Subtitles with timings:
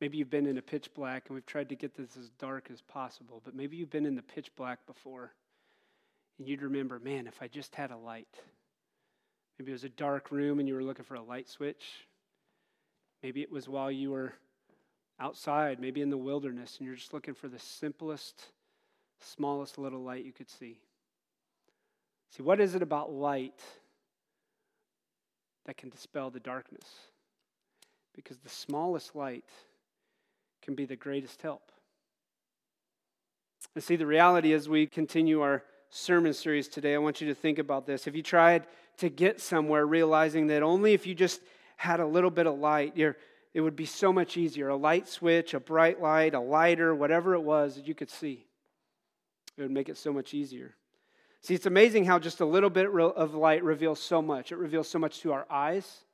[0.00, 2.68] Maybe you've been in a pitch black, and we've tried to get this as dark
[2.72, 5.32] as possible, but maybe you've been in the pitch black before,
[6.38, 8.38] and you'd remember, man, if I just had a light.
[9.58, 12.06] Maybe it was a dark room and you were looking for a light switch.
[13.22, 14.34] Maybe it was while you were
[15.18, 18.46] outside, maybe in the wilderness, and you're just looking for the simplest,
[19.20, 20.78] smallest little light you could see.
[22.30, 23.60] See, what is it about light
[25.66, 26.86] that can dispel the darkness?
[28.14, 29.44] Because the smallest light
[30.68, 31.72] can be the greatest help.
[33.74, 37.34] And see, the reality as we continue our sermon series today, I want you to
[37.34, 38.06] think about this.
[38.06, 38.66] If you tried
[38.98, 41.40] to get somewhere realizing that only if you just
[41.78, 44.68] had a little bit of light, it would be so much easier.
[44.68, 48.44] A light switch, a bright light, a lighter, whatever it was that you could see,
[49.56, 50.74] it would make it so much easier.
[51.40, 54.52] See, it's amazing how just a little bit of light reveals so much.
[54.52, 56.04] It reveals so much to our eyes,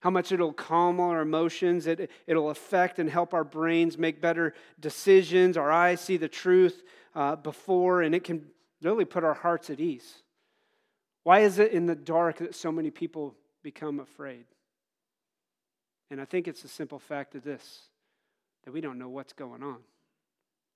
[0.00, 4.54] how much it'll calm our emotions, it, it'll affect and help our brains make better
[4.80, 5.56] decisions.
[5.56, 6.82] Our eyes see the truth
[7.14, 8.46] uh, before, and it can
[8.82, 10.22] really put our hearts at ease.
[11.22, 14.46] Why is it in the dark that so many people become afraid?
[16.10, 17.82] And I think it's the simple fact of this
[18.64, 19.78] that we don't know what's going on.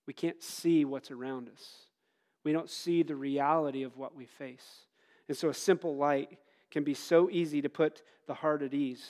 [0.07, 1.67] We can't see what's around us.
[2.45, 4.87] We don't see the reality of what we face.
[5.29, 6.39] And so a simple light
[6.71, 9.07] can be so easy to put the heart at ease.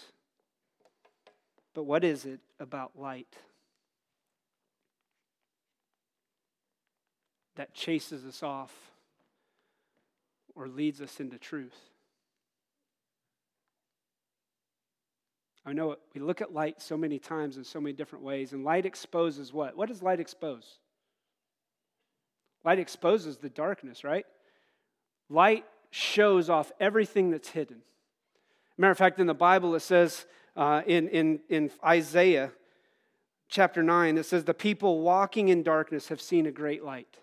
[1.75, 3.37] But what is it about light
[7.57, 8.73] that chases us off
[10.55, 11.75] or leads us into truth?
[15.67, 18.65] I know we look at light so many times in so many different ways, and
[18.65, 19.77] light exposes what?
[19.77, 20.79] What does light expose?
[22.65, 24.27] Light exposes the darkness, right?
[25.31, 27.79] Light shows off everything that's hidden.
[28.77, 32.53] Matter of fact, in the Bible, it says uh, in, in, in Isaiah
[33.49, 37.19] chapter 9, it says, The people walking in darkness have seen a great light.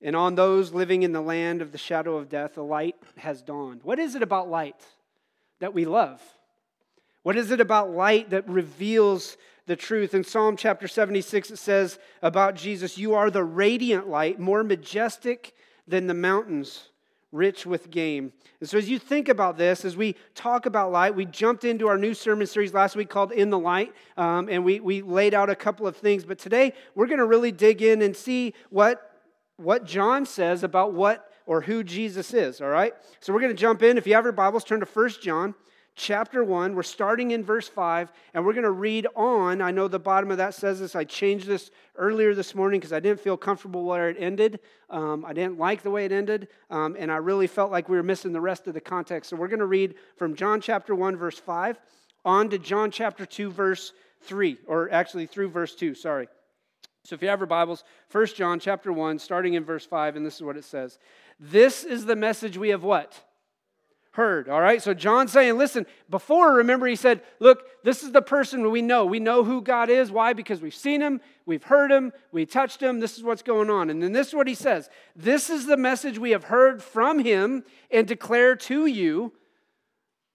[0.00, 3.40] And on those living in the land of the shadow of death, a light has
[3.40, 3.82] dawned.
[3.84, 4.82] What is it about light?
[5.62, 6.20] that we love?
[7.22, 9.36] What is it about light that reveals
[9.66, 10.12] the truth?
[10.12, 15.54] In Psalm chapter 76, it says about Jesus, You are the radiant light, more majestic
[15.86, 16.88] than the mountains,
[17.32, 18.32] rich with game.
[18.60, 21.88] And so, as you think about this, as we talk about light, we jumped into
[21.88, 25.34] our new sermon series last week called In the Light, um, and we, we laid
[25.34, 26.24] out a couple of things.
[26.24, 29.18] But today, we're going to really dig in and see what,
[29.56, 32.92] what John says about what or who Jesus is, all right?
[33.20, 33.98] So we're going to jump in.
[33.98, 35.54] If you have your Bibles, turn to 1 John
[35.94, 36.74] chapter 1.
[36.74, 39.60] We're starting in verse 5, and we're going to read on.
[39.60, 40.96] I know the bottom of that says this.
[40.96, 44.60] I changed this earlier this morning because I didn't feel comfortable where it ended.
[44.90, 47.96] Um, I didn't like the way it ended, um, and I really felt like we
[47.96, 49.30] were missing the rest of the context.
[49.30, 51.78] So we're going to read from John chapter 1, verse 5,
[52.24, 53.92] on to John chapter 2, verse
[54.22, 56.28] 3, or actually through verse 2, sorry.
[57.04, 57.82] So if you have your Bibles,
[58.12, 60.98] 1 John chapter 1, starting in verse 5, and this is what it says.
[61.40, 63.20] This is the message we have what?
[64.12, 64.50] Heard.
[64.50, 64.82] All right.
[64.82, 69.06] So John's saying, listen, before, remember, he said, look, this is the person we know.
[69.06, 70.10] We know who God is.
[70.10, 70.34] Why?
[70.34, 73.00] Because we've seen him, we've heard him, we touched him.
[73.00, 73.88] This is what's going on.
[73.88, 77.20] And then this is what he says This is the message we have heard from
[77.20, 79.32] him and declare to you.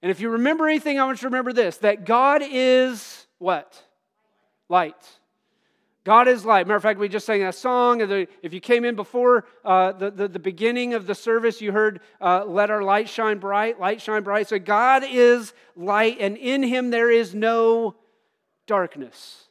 [0.01, 3.79] And if you remember anything, I want you to remember this that God is what?
[4.69, 5.16] Light.
[6.07, 6.65] God is light.
[6.65, 7.99] Matter of fact, we just sang that song.
[7.99, 11.99] If you came in before uh, the, the, the, beginning of the service, you heard,
[12.21, 14.47] uh, Let our light shine bright, light shine bright.
[14.47, 17.97] So God is light, and in him there is no
[18.67, 19.49] darkness.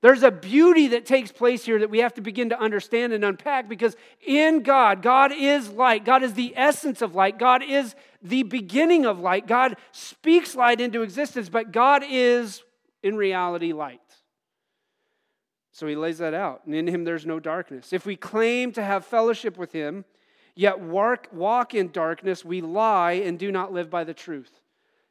[0.00, 3.24] There's a beauty that takes place here that we have to begin to understand and
[3.24, 6.04] unpack because in God, God is light.
[6.04, 7.36] God is the essence of light.
[7.36, 9.48] God is the beginning of light.
[9.48, 12.62] God speaks light into existence, but God is,
[13.02, 14.05] in reality, light.
[15.76, 16.62] So he lays that out.
[16.64, 17.92] And in him there's no darkness.
[17.92, 20.06] If we claim to have fellowship with him,
[20.54, 24.50] yet walk, walk in darkness, we lie and do not live by the truth.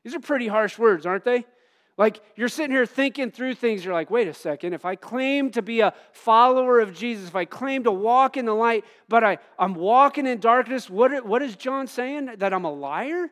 [0.04, 1.46] These are pretty harsh words, aren't they?
[2.00, 5.52] Like you're sitting here thinking through things, you're like, wait a second, if I claim
[5.52, 9.24] to be a follower of Jesus, if I claim to walk in the light, but
[9.24, 12.38] I, I'm walking in darkness, what, what is John saying?
[12.38, 13.30] That I'm a liar?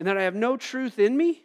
[0.00, 1.44] And that I have no truth in me?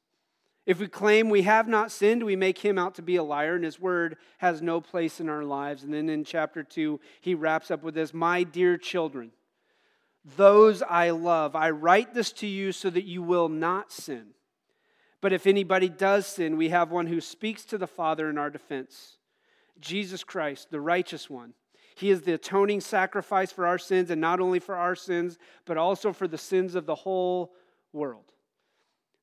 [0.65, 3.55] If we claim we have not sinned, we make him out to be a liar,
[3.55, 5.83] and his word has no place in our lives.
[5.83, 9.31] And then in chapter 2, he wraps up with this My dear children,
[10.37, 14.27] those I love, I write this to you so that you will not sin.
[15.19, 18.49] But if anybody does sin, we have one who speaks to the Father in our
[18.49, 19.17] defense
[19.79, 21.53] Jesus Christ, the righteous one.
[21.95, 25.77] He is the atoning sacrifice for our sins, and not only for our sins, but
[25.77, 27.51] also for the sins of the whole
[27.91, 28.30] world.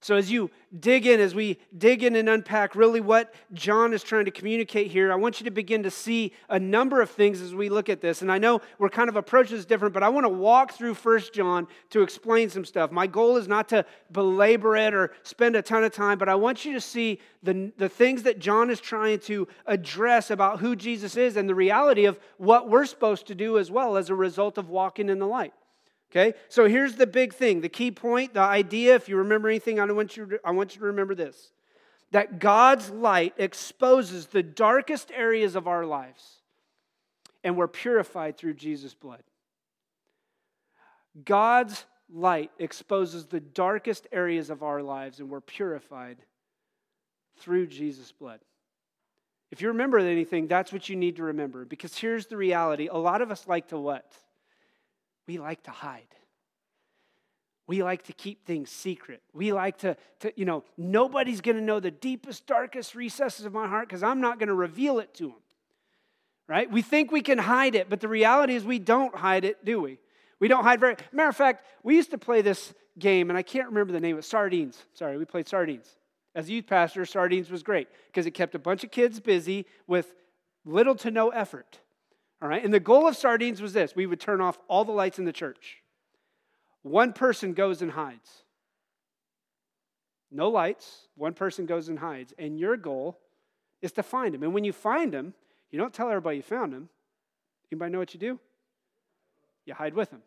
[0.00, 0.48] So, as you
[0.78, 4.92] dig in, as we dig in and unpack really what John is trying to communicate
[4.92, 7.88] here, I want you to begin to see a number of things as we look
[7.88, 8.22] at this.
[8.22, 10.94] And I know we're kind of approaching this different, but I want to walk through
[10.94, 12.92] First John to explain some stuff.
[12.92, 16.36] My goal is not to belabor it or spend a ton of time, but I
[16.36, 20.76] want you to see the, the things that John is trying to address about who
[20.76, 24.14] Jesus is and the reality of what we're supposed to do as well as a
[24.14, 25.52] result of walking in the light.
[26.10, 26.34] Okay?
[26.48, 29.84] So here's the big thing the key point, the idea, if you remember anything, I
[29.90, 31.52] want you to, I want you to remember this
[32.10, 36.36] that God's light exposes the darkest areas of our lives,
[37.44, 39.22] and we're purified through Jesus' blood.
[41.24, 46.16] God's light exposes the darkest areas of our lives, and we're purified
[47.38, 48.40] through Jesus' blood.
[49.50, 51.64] If you remember anything, that's what you need to remember.
[51.64, 54.12] Because here's the reality a lot of us like to what?
[55.28, 56.08] We like to hide.
[57.68, 59.20] We like to keep things secret.
[59.34, 63.52] We like to, to you know, nobody's going to know the deepest, darkest recesses of
[63.52, 65.42] my heart because I'm not going to reveal it to them.
[66.48, 66.70] Right?
[66.72, 69.82] We think we can hide it, but the reality is we don't hide it, do
[69.82, 69.98] we?
[70.40, 70.96] We don't hide very.
[71.12, 74.16] Matter of fact, we used to play this game, and I can't remember the name
[74.16, 74.24] of it.
[74.24, 74.82] Sardines.
[74.94, 75.94] Sorry, we played sardines.
[76.34, 79.66] As a youth pastor, sardines was great because it kept a bunch of kids busy
[79.86, 80.14] with
[80.64, 81.80] little to no effort.
[82.40, 82.64] All right?
[82.64, 85.24] And the goal of sardines was this we would turn off all the lights in
[85.24, 85.78] the church.
[86.82, 88.42] One person goes and hides.
[90.30, 92.34] No lights, one person goes and hides.
[92.38, 93.18] And your goal
[93.80, 94.42] is to find him.
[94.42, 95.34] And when you find him,
[95.70, 96.88] you don't tell everybody you found him.
[97.70, 98.38] Anybody know what you do?
[99.64, 100.22] You hide with him.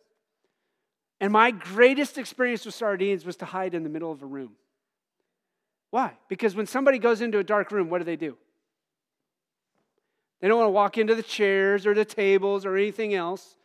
[1.20, 4.54] And my greatest experience with sardines was to hide in the middle of a room.
[5.92, 6.18] Why?
[6.30, 8.38] Because when somebody goes into a dark room, what do they do?
[10.42, 13.58] They don't want to walk into the chairs or the tables or anything else.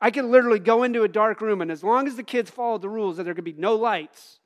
[0.00, 2.82] I could literally go into a dark room, and as long as the kids followed
[2.82, 4.40] the rules that there could be no lights,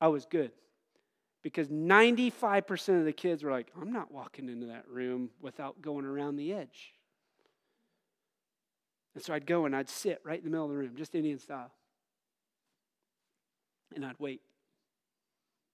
[0.00, 0.50] I was good.
[1.42, 6.04] Because 95% of the kids were like, I'm not walking into that room without going
[6.04, 6.92] around the edge.
[9.14, 11.14] And so I'd go and I'd sit right in the middle of the room, just
[11.14, 11.70] Indian style.
[13.94, 14.42] And I'd wait.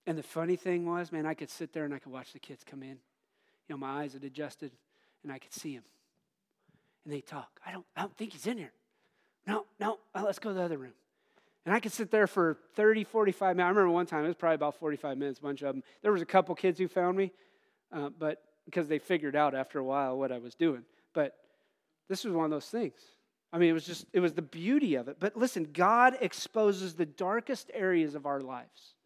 [0.06, 2.38] And the funny thing was, man, I could sit there and I could watch the
[2.38, 2.98] kids come in.
[3.72, 4.70] Know, my eyes had adjusted
[5.22, 5.84] and I could see him.
[7.04, 7.48] And they talk.
[7.66, 8.72] I don't, I don't think he's in here.
[9.46, 10.92] No, no, well, let's go to the other room.
[11.64, 13.64] And I could sit there for 30, 45 minutes.
[13.64, 15.82] I remember one time, it was probably about 45 minutes, a bunch of them.
[16.02, 17.32] There was a couple kids who found me,
[17.92, 20.84] uh, but because they figured out after a while what I was doing.
[21.14, 21.34] But
[22.10, 23.00] this was one of those things.
[23.54, 25.16] I mean, it was just, it was the beauty of it.
[25.18, 28.96] But listen, God exposes the darkest areas of our lives.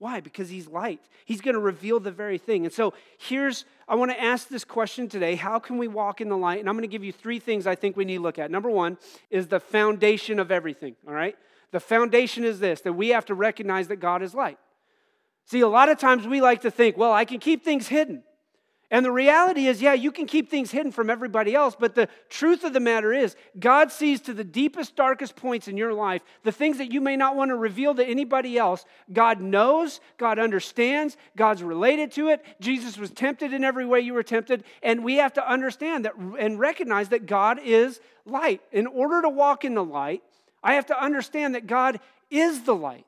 [0.00, 0.20] Why?
[0.20, 1.02] Because he's light.
[1.26, 2.64] He's going to reveal the very thing.
[2.64, 6.30] And so here's, I want to ask this question today How can we walk in
[6.30, 6.58] the light?
[6.58, 8.50] And I'm going to give you three things I think we need to look at.
[8.50, 8.96] Number one
[9.30, 11.36] is the foundation of everything, all right?
[11.70, 14.58] The foundation is this that we have to recognize that God is light.
[15.44, 18.22] See, a lot of times we like to think, well, I can keep things hidden.
[18.92, 22.08] And the reality is, yeah, you can keep things hidden from everybody else, but the
[22.28, 26.22] truth of the matter is, God sees to the deepest, darkest points in your life,
[26.42, 28.84] the things that you may not want to reveal to anybody else.
[29.12, 32.44] God knows, God understands, God's related to it.
[32.60, 36.16] Jesus was tempted in every way you were tempted, and we have to understand that
[36.16, 38.60] and recognize that God is light.
[38.72, 40.24] In order to walk in the light,
[40.64, 43.06] I have to understand that God is the light.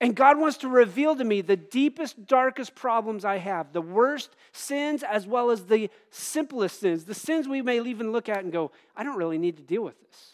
[0.00, 4.36] And God wants to reveal to me the deepest, darkest problems I have, the worst
[4.52, 8.52] sins as well as the simplest sins, the sins we may even look at and
[8.52, 10.32] go, I don't really need to deal with this.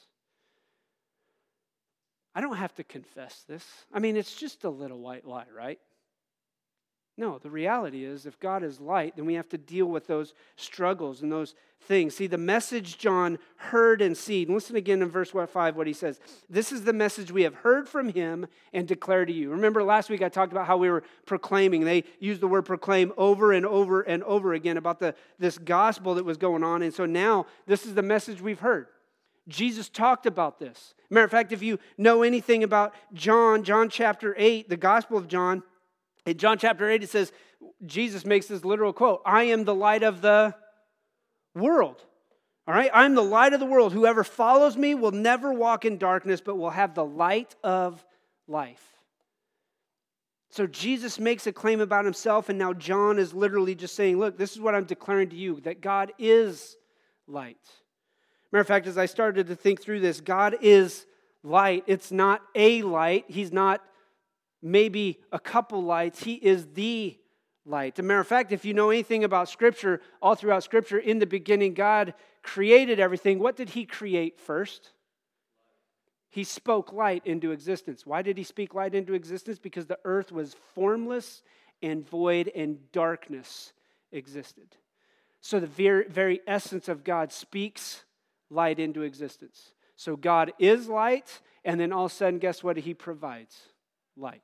[2.35, 3.64] I don't have to confess this.
[3.92, 5.78] I mean, it's just a little white lie, right?
[7.16, 10.35] No, the reality is if God is light, then we have to deal with those
[10.56, 12.16] struggles and those things.
[12.16, 14.52] See, the message John heard and seen.
[14.52, 16.18] Listen again in verse 5 what he says.
[16.50, 19.50] This is the message we have heard from him and declare to you.
[19.50, 21.85] Remember last week I talked about how we were proclaiming.
[21.85, 26.16] They used the word proclaim over and over and over again about the, this gospel
[26.16, 26.83] that was going on.
[26.83, 28.88] And so now this is the message we've heard.
[29.47, 30.94] Jesus talked about this.
[31.11, 35.28] Matter of fact, if you know anything about John, John chapter 8, the Gospel of
[35.28, 35.62] John,
[36.26, 37.32] in John chapter 8, it says,
[37.84, 40.54] Jesus makes this literal quote I am the light of the
[41.54, 42.02] world.
[42.66, 42.90] All right?
[42.94, 43.92] I'm the light of the world.
[43.92, 48.04] Whoever follows me will never walk in darkness, but will have the light of
[48.48, 48.82] life.
[50.50, 54.38] So Jesus makes a claim about himself, and now John is literally just saying, Look,
[54.38, 56.76] this is what I'm declaring to you that God is
[57.26, 57.58] light.
[58.52, 61.06] Matter of fact, as I started to think through this, God is
[61.42, 61.82] light.
[61.88, 63.82] It's not a light, He's not
[64.64, 67.16] maybe a couple lights, He is the
[67.64, 67.94] light.
[67.97, 71.21] As a matter of fact, if you know anything about Scripture, all throughout Scripture, in
[71.21, 73.38] the beginning, God created everything.
[73.38, 74.90] What did He create first?
[76.30, 78.04] He spoke light into existence.
[78.04, 79.61] Why did he speak light into existence?
[79.61, 81.44] Because the earth was formless
[81.80, 83.73] and void, and darkness
[84.11, 84.66] existed.
[85.40, 88.02] So the very, very essence of God speaks
[88.50, 89.75] light into existence.
[89.94, 92.78] So God is light, and then all of a sudden, guess what?
[92.78, 93.56] He provides
[94.16, 94.42] light.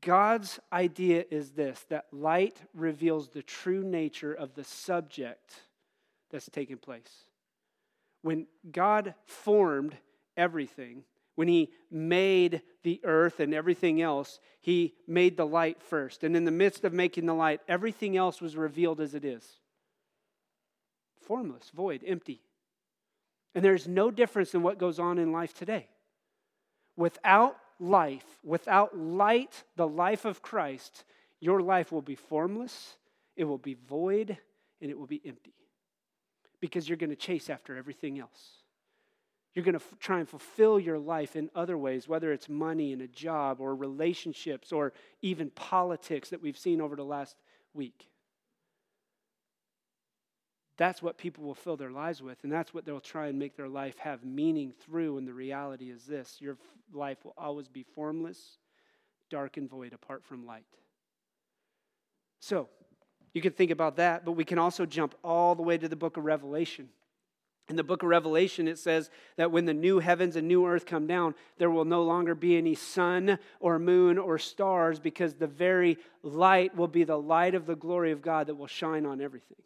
[0.00, 5.54] God's idea is this that light reveals the true nature of the subject
[6.30, 7.26] that's taking place
[8.22, 9.96] when God formed
[10.36, 16.24] everything, when He made the earth and everything else, He made the light first.
[16.24, 19.44] And in the midst of making the light, everything else was revealed as it is
[21.20, 22.42] formless, void, empty.
[23.54, 25.86] And there's no difference in what goes on in life today.
[26.96, 31.04] Without life, without light, the life of Christ,
[31.40, 32.96] your life will be formless,
[33.36, 34.36] it will be void,
[34.80, 35.54] and it will be empty
[36.60, 38.62] because you're going to chase after everything else.
[39.54, 42.92] You're going to f- try and fulfill your life in other ways, whether it's money
[42.92, 47.36] and a job or relationships or even politics that we've seen over the last
[47.74, 48.08] week.
[50.78, 53.56] That's what people will fill their lives with, and that's what they'll try and make
[53.56, 55.18] their life have meaning through.
[55.18, 56.56] And the reality is this your
[56.92, 58.58] life will always be formless,
[59.30, 60.64] dark, and void apart from light.
[62.40, 62.68] So,
[63.34, 65.96] you can think about that, but we can also jump all the way to the
[65.96, 66.88] book of Revelation.
[67.68, 70.84] In the book of Revelation, it says that when the new heavens and new earth
[70.84, 75.46] come down, there will no longer be any sun or moon or stars because the
[75.46, 79.20] very light will be the light of the glory of God that will shine on
[79.20, 79.62] everything.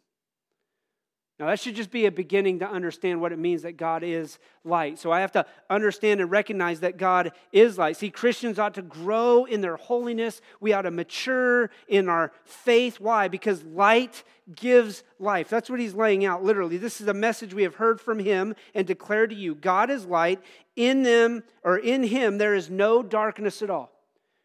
[1.39, 4.39] Now, that should just be a beginning to understand what it means that God is
[4.63, 4.97] light.
[4.97, 7.95] So I have to understand and recognize that God is light.
[7.97, 10.41] See, Christians ought to grow in their holiness.
[10.59, 12.99] We ought to mature in our faith.
[12.99, 13.27] Why?
[13.27, 14.23] Because light
[14.55, 15.47] gives life.
[15.47, 16.77] That's what he's laying out, literally.
[16.77, 20.05] This is a message we have heard from him and declared to you God is
[20.05, 20.41] light.
[20.75, 23.96] In them, or in him, there is no darkness at all.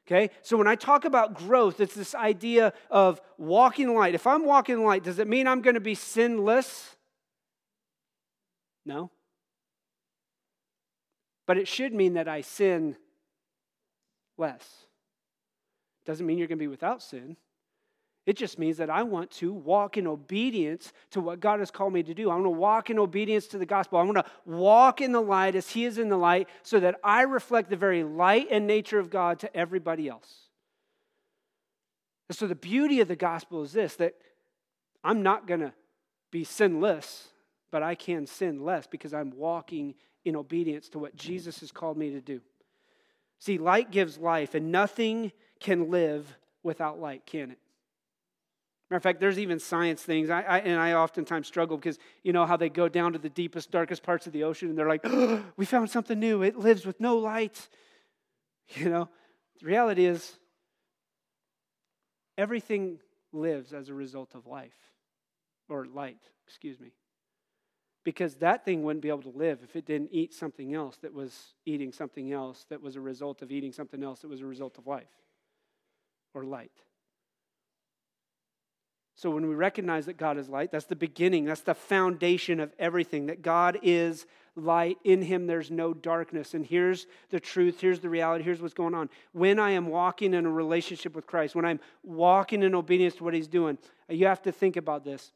[0.06, 0.30] Okay?
[0.42, 4.14] So when I talk about growth, it's this idea of walking light.
[4.14, 6.96] If I'm walking light, does it mean I'm going to be sinless?
[8.84, 9.10] No.
[11.46, 12.96] But it should mean that I sin
[14.36, 14.86] less.
[16.04, 17.36] Doesn't mean you're going to be without sin.
[18.24, 21.92] It just means that I want to walk in obedience to what God has called
[21.92, 22.30] me to do.
[22.30, 23.98] I want to walk in obedience to the gospel.
[23.98, 27.00] I want to walk in the light as He is in the light so that
[27.02, 30.32] I reflect the very light and nature of God to everybody else.
[32.28, 34.14] And so the beauty of the gospel is this that
[35.02, 35.72] I'm not going to
[36.30, 37.28] be sinless,
[37.72, 41.96] but I can sin less because I'm walking in obedience to what Jesus has called
[41.96, 42.40] me to do.
[43.40, 47.58] See, light gives life, and nothing can live without light, can it?
[48.92, 52.34] Matter of fact, there's even science things, I, I, and I oftentimes struggle because you
[52.34, 54.86] know how they go down to the deepest, darkest parts of the ocean, and they're
[54.86, 56.42] like, oh, "We found something new.
[56.42, 57.68] It lives with no light."
[58.76, 59.08] You know,
[59.60, 60.38] the reality is,
[62.36, 63.00] everything
[63.32, 64.76] lives as a result of life,
[65.70, 66.20] or light.
[66.46, 66.92] Excuse me,
[68.04, 71.14] because that thing wouldn't be able to live if it didn't eat something else that
[71.14, 74.46] was eating something else that was a result of eating something else that was a
[74.46, 75.14] result of life,
[76.34, 76.72] or light.
[79.22, 82.72] So when we recognize that God is light, that's the beginning, that's the foundation of
[82.76, 84.26] everything, that God is
[84.56, 84.98] light.
[85.04, 86.54] In him there's no darkness.
[86.54, 89.08] And here's the truth, here's the reality, here's what's going on.
[89.30, 93.24] When I am walking in a relationship with Christ, when I'm walking in obedience to
[93.24, 95.30] what he's doing, you have to think about this.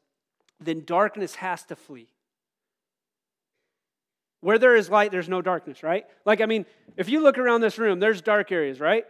[0.59, 2.09] Then darkness has to flee.
[4.41, 6.05] Where there is light, there's no darkness, right?
[6.25, 6.65] Like, I mean,
[6.97, 9.05] if you look around this room, there's dark areas, right?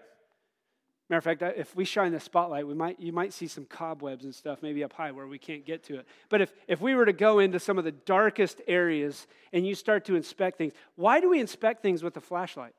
[1.09, 4.25] Matter of fact, if we shine the spotlight, we might, you might see some cobwebs
[4.25, 6.07] and stuff maybe up high where we can't get to it.
[6.27, 9.73] But if, if we were to go into some of the darkest areas and you
[9.73, 12.75] start to inspect things, why do we inspect things with a flashlight?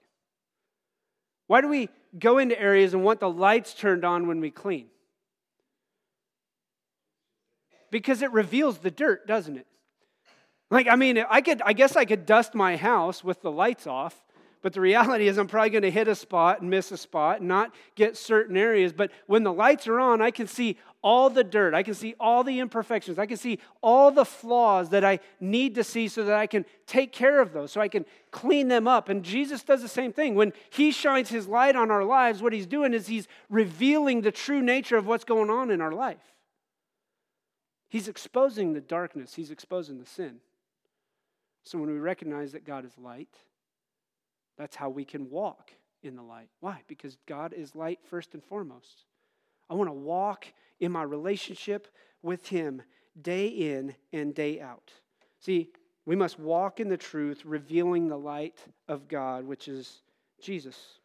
[1.47, 4.89] Why do we go into areas and want the lights turned on when we clean?
[7.91, 9.67] Because it reveals the dirt, doesn't it?
[10.71, 13.87] Like, I mean, I could, I guess I could dust my house with the lights
[13.87, 14.23] off,
[14.61, 17.39] But the reality is, I'm probably going to hit a spot and miss a spot
[17.39, 18.93] and not get certain areas.
[18.93, 21.75] But when the lights are on, I can see all the dirt.
[21.75, 23.19] I can see all the imperfections.
[23.19, 26.65] I can see all the flaws that I need to see so that I can
[26.87, 29.09] take care of those, so I can clean them up.
[29.09, 30.35] And Jesus does the same thing.
[30.35, 34.33] When He shines His light on our lives, what He's doing is He's revealing the
[34.33, 36.35] true nature of what's going on in our life.
[37.89, 40.41] He's exposing the darkness, He's exposing the sin.
[41.63, 43.29] So when we recognize that God is light,
[44.59, 45.71] that's how we can walk
[46.03, 46.49] in the light.
[46.61, 46.83] Why?
[46.89, 49.05] Because God is light first and foremost.
[49.71, 50.47] I want to walk
[50.81, 51.89] in my relationship
[52.23, 52.83] with Him
[53.21, 54.93] day in and day out.
[55.41, 55.71] See,
[56.05, 60.03] we must walk in the truth, revealing the light of God, which is
[60.41, 60.99] Jesus.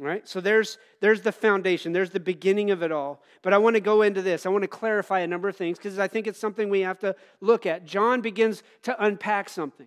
[0.00, 0.26] All right?
[0.28, 3.22] So there's, there's the foundation, there's the beginning of it all.
[3.42, 4.44] But I want to go into this.
[4.44, 6.98] I want to clarify a number of things because I think it's something we have
[7.00, 7.86] to look at.
[7.86, 9.86] John begins to unpack something.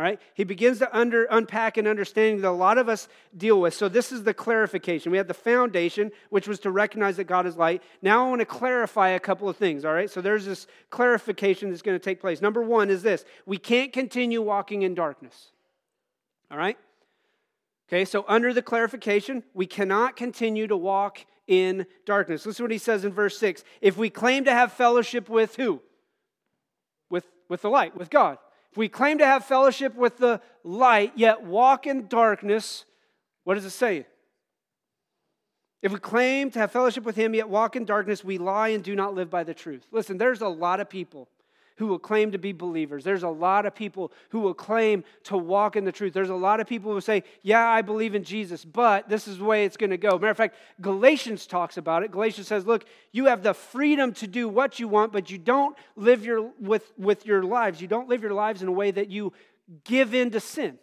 [0.00, 0.18] All right?
[0.32, 3.74] He begins to under, unpack an understanding that a lot of us deal with.
[3.74, 5.12] So, this is the clarification.
[5.12, 7.82] We have the foundation, which was to recognize that God is light.
[8.00, 9.84] Now, I want to clarify a couple of things.
[9.84, 10.08] All right?
[10.08, 12.40] So, there's this clarification that's going to take place.
[12.40, 15.50] Number one is this we can't continue walking in darkness.
[16.50, 16.78] All right?
[17.90, 22.46] Okay, so under the clarification, we cannot continue to walk in darkness.
[22.46, 23.64] Listen to what he says in verse 6.
[23.82, 25.82] If we claim to have fellowship with who?
[27.10, 28.38] With, with the light, with God.
[28.72, 32.84] If we claim to have fellowship with the light, yet walk in darkness,
[33.44, 34.06] what does it say?
[35.82, 38.84] If we claim to have fellowship with him, yet walk in darkness, we lie and
[38.84, 39.86] do not live by the truth.
[39.90, 41.28] Listen, there's a lot of people
[41.80, 43.04] who will claim to be believers.
[43.04, 46.12] There's a lot of people who will claim to walk in the truth.
[46.12, 49.38] There's a lot of people who say, Yeah, I believe in Jesus, but this is
[49.38, 50.10] the way it's going to go.
[50.18, 52.10] Matter of fact, Galatians talks about it.
[52.10, 55.74] Galatians says, Look, you have the freedom to do what you want, but you don't
[55.96, 57.80] live your, with, with your lives.
[57.80, 59.32] You don't live your lives in a way that you
[59.84, 60.78] give in to sin.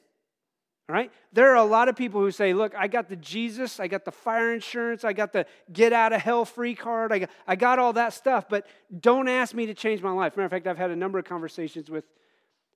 [0.90, 1.12] All right?
[1.34, 4.06] There are a lot of people who say, Look, I got the Jesus, I got
[4.06, 7.56] the fire insurance, I got the get out of hell free card, I got, I
[7.56, 8.66] got all that stuff, but
[9.00, 10.38] don't ask me to change my life.
[10.38, 12.06] Matter of fact, I've had a number of conversations with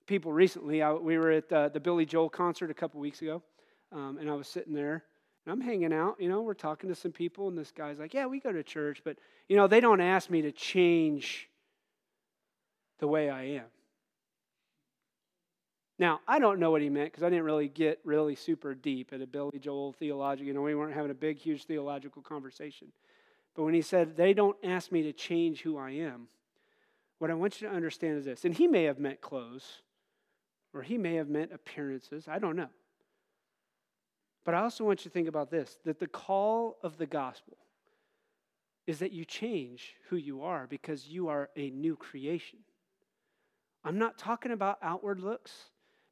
[0.06, 0.82] people recently.
[0.82, 3.42] I, we were at uh, the Billy Joel concert a couple weeks ago,
[3.92, 5.04] um, and I was sitting there
[5.44, 8.14] and I'm hanging out, you know, we're talking to some people, and this guy's like,
[8.14, 9.16] Yeah, we go to church, but,
[9.48, 11.48] you know, they don't ask me to change
[13.00, 13.64] the way I am.
[16.02, 19.12] Now, I don't know what he meant because I didn't really get really super deep
[19.12, 20.48] at a Billy Joel theological.
[20.48, 22.88] You know, we weren't having a big, huge theological conversation.
[23.54, 26.26] But when he said, they don't ask me to change who I am,
[27.20, 28.44] what I want you to understand is this.
[28.44, 29.82] And he may have meant clothes,
[30.74, 32.26] or he may have meant appearances.
[32.26, 32.70] I don't know.
[34.44, 37.58] But I also want you to think about this that the call of the gospel
[38.88, 42.58] is that you change who you are because you are a new creation.
[43.84, 45.52] I'm not talking about outward looks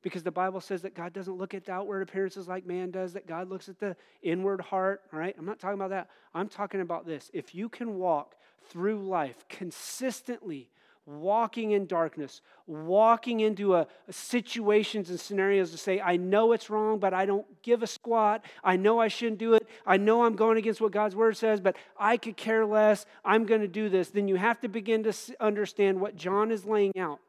[0.02, 3.12] because the Bible says that God doesn't look at the outward appearances like man does,
[3.12, 5.34] that God looks at the inward heart, all right?
[5.38, 6.08] I'm not talking about that.
[6.34, 7.30] I'm talking about this.
[7.34, 8.34] If you can walk
[8.68, 10.70] through life consistently,
[11.06, 16.70] walking in darkness, walking into a, a situations and scenarios to say, I know it's
[16.70, 18.44] wrong, but I don't give a squat.
[18.62, 19.66] I know I shouldn't do it.
[19.86, 23.06] I know I'm going against what God's word says, but I could care less.
[23.24, 24.10] I'm going to do this.
[24.10, 27.20] Then you have to begin to understand what John is laying out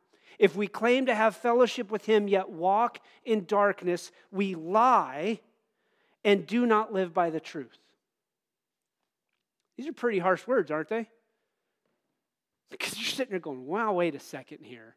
[0.42, 5.40] if we claim to have fellowship with him yet walk in darkness, we lie
[6.26, 7.78] and do not live by the truth.
[9.78, 11.08] These are pretty harsh words, aren't they?
[12.72, 14.96] Because you're sitting there going, wow, wait a second here.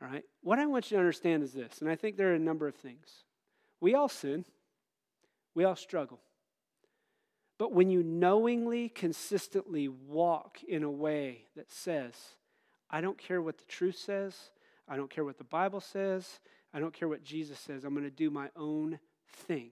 [0.00, 0.24] All right?
[0.42, 2.66] What I want you to understand is this, and I think there are a number
[2.66, 3.24] of things.
[3.82, 4.46] We all sin,
[5.54, 6.20] we all struggle.
[7.58, 12.14] But when you knowingly, consistently walk in a way that says,
[12.92, 14.36] I don't care what the truth says.
[14.86, 16.40] I don't care what the Bible says.
[16.74, 17.84] I don't care what Jesus says.
[17.84, 18.98] I'm going to do my own
[19.46, 19.70] thing.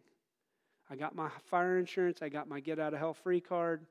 [0.90, 2.22] I got my fire insurance.
[2.22, 3.86] I got my get out of hell free card.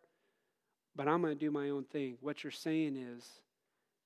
[0.96, 2.18] But I'm going to do my own thing.
[2.22, 3.24] What you're saying is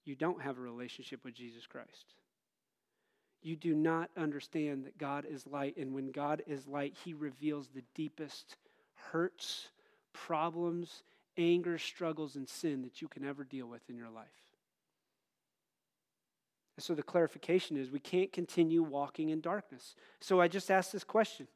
[0.06, 2.14] you don't have a relationship with Jesus Christ.
[3.42, 5.78] You do not understand that God is light.
[5.78, 8.58] And when God is light, he reveals the deepest
[9.12, 9.70] hurts,
[10.14, 11.04] problems,
[11.38, 14.42] anger, struggles, and sin that you can ever deal with in your life.
[16.76, 19.96] And so the clarification is we can't continue walking in darkness.
[20.22, 21.48] So I just asked this question.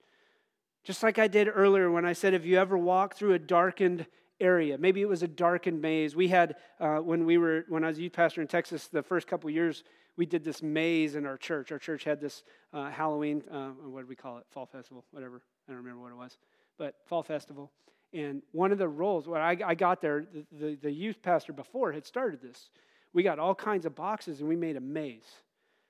[0.83, 4.05] Just like I did earlier when I said, Have you ever walked through a darkened
[4.39, 4.77] area?
[4.77, 6.15] Maybe it was a darkened maze.
[6.15, 9.27] We had, uh, when we were, when I was youth pastor in Texas, the first
[9.27, 9.83] couple years,
[10.17, 11.71] we did this maze in our church.
[11.71, 14.45] Our church had this uh, Halloween, uh, what did we call it?
[14.49, 15.41] Fall festival, whatever.
[15.67, 16.37] I don't remember what it was.
[16.77, 17.71] But fall festival.
[18.13, 21.53] And one of the roles, when I, I got there, the, the, the youth pastor
[21.53, 22.69] before had started this.
[23.13, 25.23] We got all kinds of boxes and we made a maze.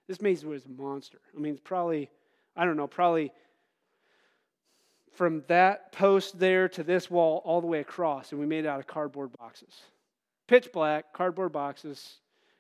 [0.08, 1.20] This maze was a monster.
[1.36, 2.10] I mean, it's probably,
[2.56, 3.32] I don't know, probably
[5.14, 8.68] from that post there to this wall all the way across, and we made it
[8.68, 9.74] out of cardboard boxes.
[10.48, 12.18] Pitch black, cardboard boxes.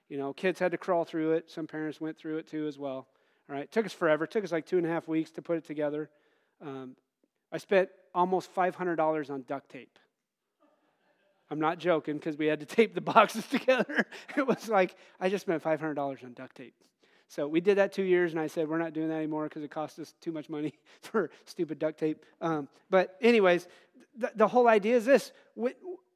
[0.09, 1.49] You know, kids had to crawl through it.
[1.51, 3.07] Some parents went through it too as well.
[3.49, 4.25] All right, it took us forever.
[4.25, 6.09] It took us like two and a half weeks to put it together.
[6.61, 6.95] Um,
[7.51, 9.97] I spent almost $500 on duct tape.
[11.49, 14.05] I'm not joking because we had to tape the boxes together.
[14.35, 16.73] it was like, I just spent $500 on duct tape.
[17.29, 19.61] So we did that two years, and I said, we're not doing that anymore because
[19.61, 22.23] it cost us too much money for stupid duct tape.
[22.41, 23.67] Um, but, anyways,
[24.17, 25.31] the, the whole idea is this.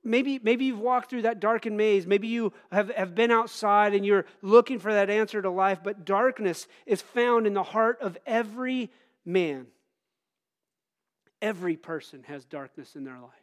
[0.03, 2.07] Maybe, maybe you've walked through that darkened maze.
[2.07, 6.05] Maybe you have, have been outside and you're looking for that answer to life, but
[6.05, 8.89] darkness is found in the heart of every
[9.25, 9.67] man.
[11.41, 13.40] Every person has darkness in their life.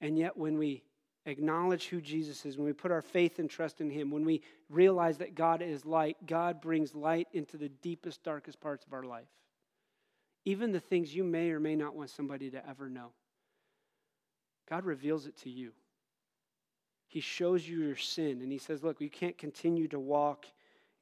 [0.00, 0.82] And yet, when we
[1.26, 4.42] acknowledge who Jesus is, when we put our faith and trust in Him, when we
[4.68, 9.02] realize that God is light, God brings light into the deepest, darkest parts of our
[9.02, 9.28] life.
[10.44, 13.10] Even the things you may or may not want somebody to ever know.
[14.68, 15.72] God reveals it to you.
[17.06, 20.46] He shows you your sin, and He says, Look, you can't continue to walk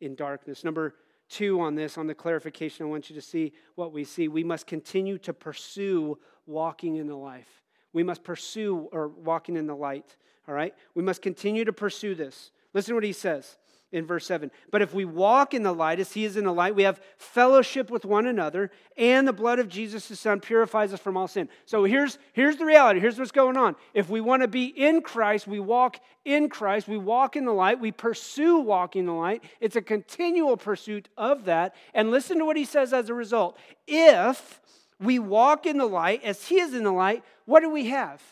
[0.01, 0.65] in darkness.
[0.65, 0.95] Number
[1.29, 4.29] two on this, on the clarification, I want you to see what we see.
[4.29, 7.65] We must continue to pursue walking in the life.
[7.97, 10.17] We must pursue or walking in the light.
[10.47, 10.75] All right?
[10.95, 12.51] We must continue to pursue this.
[12.75, 13.57] Listen to what he says
[13.91, 14.51] in verse 7.
[14.71, 17.01] But if we walk in the light as he is in the light, we have
[17.17, 21.27] fellowship with one another, and the blood of Jesus, his son, purifies us from all
[21.27, 21.49] sin.
[21.65, 23.01] So here's, here's the reality.
[23.01, 23.77] Here's what's going on.
[23.95, 27.53] If we want to be in Christ, we walk in Christ, we walk in the
[27.53, 29.43] light, we pursue walking in the light.
[29.59, 31.75] It's a continual pursuit of that.
[31.95, 33.57] And listen to what he says as a result.
[33.87, 34.61] If
[35.01, 38.23] we walk in the light as He is in the light, what do we have?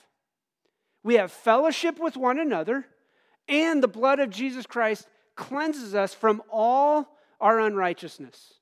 [1.03, 2.87] We have fellowship with one another,
[3.48, 7.09] and the blood of Jesus Christ cleanses us from all
[7.40, 8.55] our unrighteousness.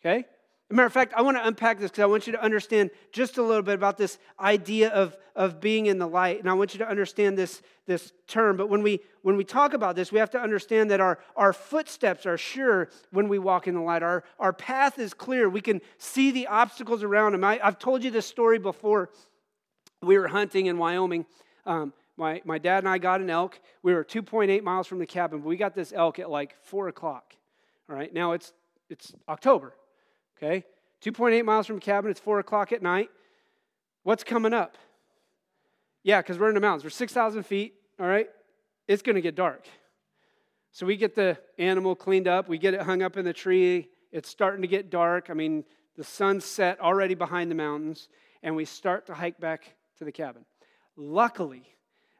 [0.00, 0.26] Okay?
[0.74, 3.36] Matter of fact, I want to unpack this because I want you to understand just
[3.36, 6.40] a little bit about this idea of, of being in the light.
[6.40, 8.56] And I want you to understand this, this term.
[8.56, 11.52] But when we, when we talk about this, we have to understand that our, our
[11.52, 14.02] footsteps are sure when we walk in the light.
[14.02, 15.48] Our, our path is clear.
[15.48, 17.44] We can see the obstacles around them.
[17.44, 19.10] I, have told you this story before.
[20.00, 21.26] We were hunting in Wyoming.
[21.66, 23.60] Um, my, my dad and I got an elk.
[23.82, 26.88] We were 2.8 miles from the cabin, but we got this elk at like 4
[26.88, 27.34] o'clock.
[27.90, 28.52] All right, now it's,
[28.88, 29.74] it's October
[30.42, 30.64] okay?
[31.02, 33.10] 2.8 miles from cabin, it's 4 o'clock at night.
[34.02, 34.76] What's coming up?
[36.02, 36.84] Yeah, because we're in the mountains.
[36.84, 38.28] We're 6,000 feet, all right?
[38.88, 39.66] It's going to get dark.
[40.72, 43.88] So we get the animal cleaned up, we get it hung up in the tree.
[44.10, 45.28] It's starting to get dark.
[45.30, 45.64] I mean,
[45.96, 48.08] the sun's set already behind the mountains,
[48.42, 50.44] and we start to hike back to the cabin.
[50.96, 51.66] Luckily,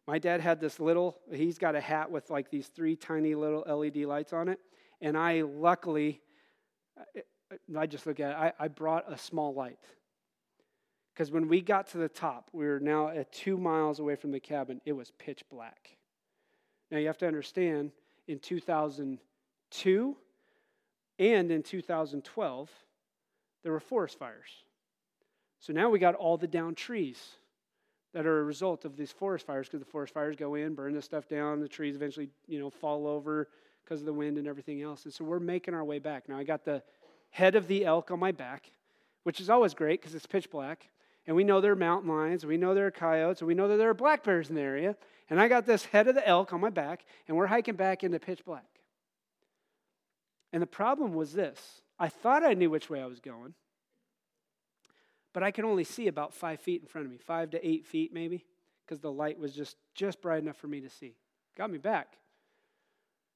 [0.06, 3.64] my dad had this little, he's got a hat with like these three tiny little
[3.66, 4.58] LED lights on it.
[5.00, 6.20] And I luckily,
[7.76, 9.78] I just look at it, I, I brought a small light.
[11.12, 14.32] Because when we got to the top, we were now at two miles away from
[14.32, 15.96] the cabin, it was pitch black.
[16.90, 17.92] Now you have to understand,
[18.28, 20.16] in 2002
[21.18, 22.70] and in 2012,
[23.62, 24.50] there were forest fires.
[25.60, 27.18] So now we got all the down trees
[28.14, 30.94] that are a result of these forest fires because the forest fires go in, burn
[30.94, 33.48] the stuff down, the trees eventually, you know, fall over
[33.84, 35.04] because of the wind and everything else.
[35.04, 36.28] And so we're making our way back.
[36.28, 36.82] Now I got the
[37.32, 38.70] head of the elk on my back,
[39.24, 40.88] which is always great because it's pitch black.
[41.26, 43.68] And we know there are mountain lions, we know there are coyotes, and we know
[43.68, 44.96] that there are black bears in the area.
[45.30, 48.04] And I got this head of the elk on my back, and we're hiking back
[48.04, 48.66] into pitch black.
[50.52, 53.54] And the problem was this I thought I knew which way I was going,
[55.32, 57.86] but I could only see about five feet in front of me, five to eight
[57.86, 58.44] feet maybe,
[58.84, 61.14] because the light was just, just bright enough for me to see.
[61.56, 62.16] Got me back.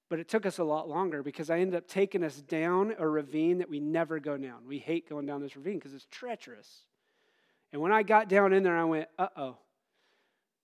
[0.09, 3.09] But it took us a lot longer because I ended up taking us down a
[3.09, 4.67] ravine that we never go down.
[4.67, 6.85] We hate going down this ravine because it's treacherous.
[7.73, 9.59] And when I got down in there, I went, uh oh.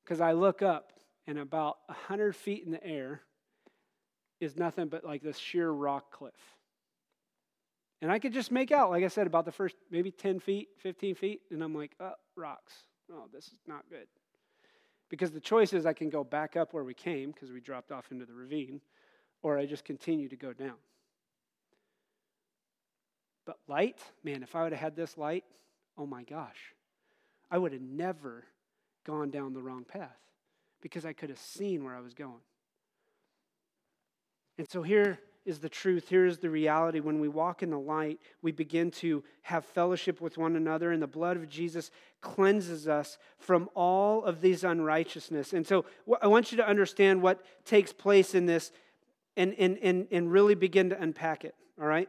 [0.05, 0.93] Because I look up,
[1.27, 3.21] and about 100 feet in the air
[4.41, 6.35] is nothing but like this sheer rock cliff.
[8.01, 10.69] And I could just make out, like I said, about the first maybe 10 feet,
[10.79, 11.43] 15 feet.
[11.53, 12.73] And I'm like, oh, rocks.
[13.13, 14.07] Oh, this is not good.
[15.09, 17.93] Because the choice is I can go back up where we came because we dropped
[17.93, 18.81] off into the ravine
[19.43, 20.77] or I just continue to go down.
[23.45, 25.45] But light, man, if I would have had this light,
[25.99, 26.75] oh my gosh,
[27.51, 28.45] I would have never
[29.05, 30.17] gone down the wrong path
[30.81, 32.41] because I could have seen where I was going.
[34.59, 36.09] And so here is the truth.
[36.09, 37.01] Here is the reality.
[37.01, 41.03] When we walk in the light, we begin to have fellowship with one another, and
[41.03, 45.53] the blood of Jesus cleanses us from all of these unrighteousness.
[45.53, 45.85] And so
[46.21, 48.71] I want you to understand what takes place in this
[49.37, 52.09] and, and, and, and really begin to unpack it, all right?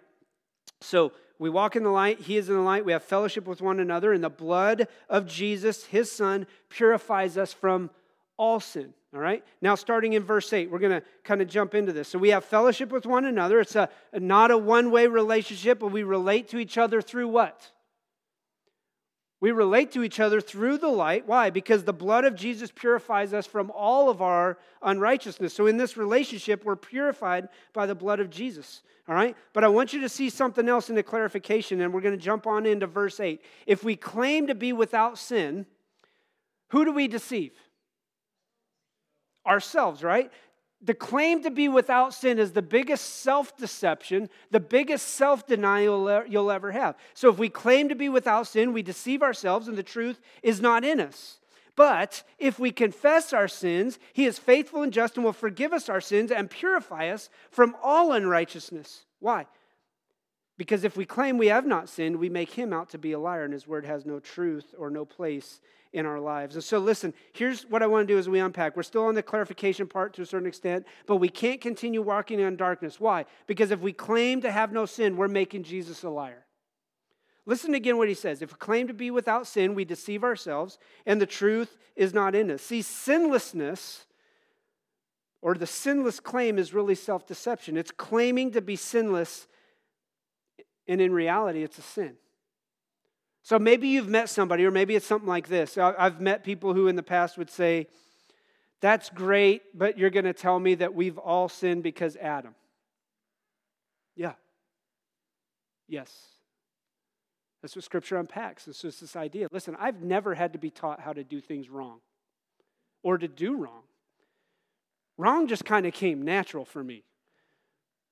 [0.81, 3.61] So we walk in the light, he is in the light, we have fellowship with
[3.61, 7.89] one another, and the blood of Jesus, his son, purifies us from
[8.37, 8.93] all sin.
[9.13, 9.43] All right?
[9.61, 12.07] Now, starting in verse 8, we're going to kind of jump into this.
[12.07, 13.59] So, we have fellowship with one another.
[13.59, 17.71] It's a, not a one way relationship, but we relate to each other through what?
[19.43, 21.27] We relate to each other through the light.
[21.27, 21.49] Why?
[21.49, 25.53] Because the blood of Jesus purifies us from all of our unrighteousness.
[25.53, 28.83] So in this relationship, we're purified by the blood of Jesus.
[29.05, 29.35] All right?
[29.51, 32.23] But I want you to see something else in the clarification, and we're going to
[32.23, 33.41] jump on into verse 8.
[33.67, 35.65] If we claim to be without sin,
[36.69, 37.51] who do we deceive?
[39.45, 40.31] Ourselves, right?
[40.83, 46.23] The claim to be without sin is the biggest self deception, the biggest self denial
[46.27, 46.95] you'll ever have.
[47.13, 50.61] So, if we claim to be without sin, we deceive ourselves and the truth is
[50.61, 51.39] not in us.
[51.75, 55.89] But if we confess our sins, he is faithful and just and will forgive us
[55.89, 59.05] our sins and purify us from all unrighteousness.
[59.19, 59.47] Why?
[60.57, 63.19] Because if we claim we have not sinned, we make him out to be a
[63.19, 65.61] liar, and his word has no truth or no place
[65.93, 66.55] in our lives.
[66.55, 68.75] And so, listen, here's what I want to do as we unpack.
[68.75, 72.39] We're still on the clarification part to a certain extent, but we can't continue walking
[72.39, 72.99] in darkness.
[72.99, 73.25] Why?
[73.47, 76.45] Because if we claim to have no sin, we're making Jesus a liar.
[77.45, 78.41] Listen again what he says.
[78.41, 82.35] If we claim to be without sin, we deceive ourselves, and the truth is not
[82.35, 82.61] in us.
[82.61, 84.05] See, sinlessness
[85.41, 87.75] or the sinless claim is really self deception.
[87.75, 89.47] It's claiming to be sinless,
[90.87, 92.15] and in reality, it's a sin.
[93.43, 95.77] So maybe you've met somebody, or maybe it's something like this.
[95.77, 97.87] I've met people who in the past would say,
[98.79, 102.55] That's great, but you're going to tell me that we've all sinned because Adam.
[104.15, 104.33] Yeah.
[105.87, 106.11] Yes.
[107.61, 108.67] That's what Scripture unpacks.
[108.67, 109.47] It's just this idea.
[109.51, 111.99] Listen, I've never had to be taught how to do things wrong
[113.03, 113.83] or to do wrong.
[115.17, 117.03] Wrong just kind of came natural for me.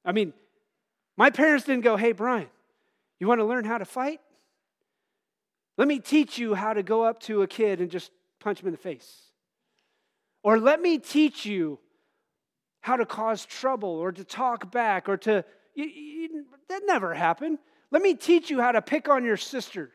[0.04, 0.34] I mean,
[1.18, 2.48] my parents didn't go, Hey, Brian,
[3.22, 4.20] you want to learn how to fight?
[5.78, 8.68] Let me teach you how to go up to a kid and just punch him
[8.68, 9.10] in the face.
[10.42, 11.78] Or let me teach you
[12.82, 15.46] how to cause trouble or to talk back or to.
[15.76, 17.60] You, you, that never happened.
[17.92, 19.92] Let me teach you how to pick on your sister.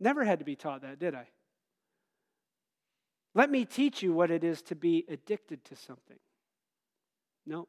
[0.00, 1.28] Never had to be taught that, did I?
[3.36, 6.18] Let me teach you what it is to be addicted to something.
[7.46, 7.68] No,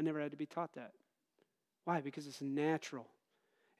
[0.00, 0.90] I never had to be taught that.
[1.84, 2.00] Why?
[2.00, 3.06] Because it's natural.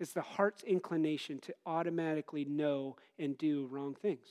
[0.01, 4.27] It's the heart's inclination to automatically know and do wrong things.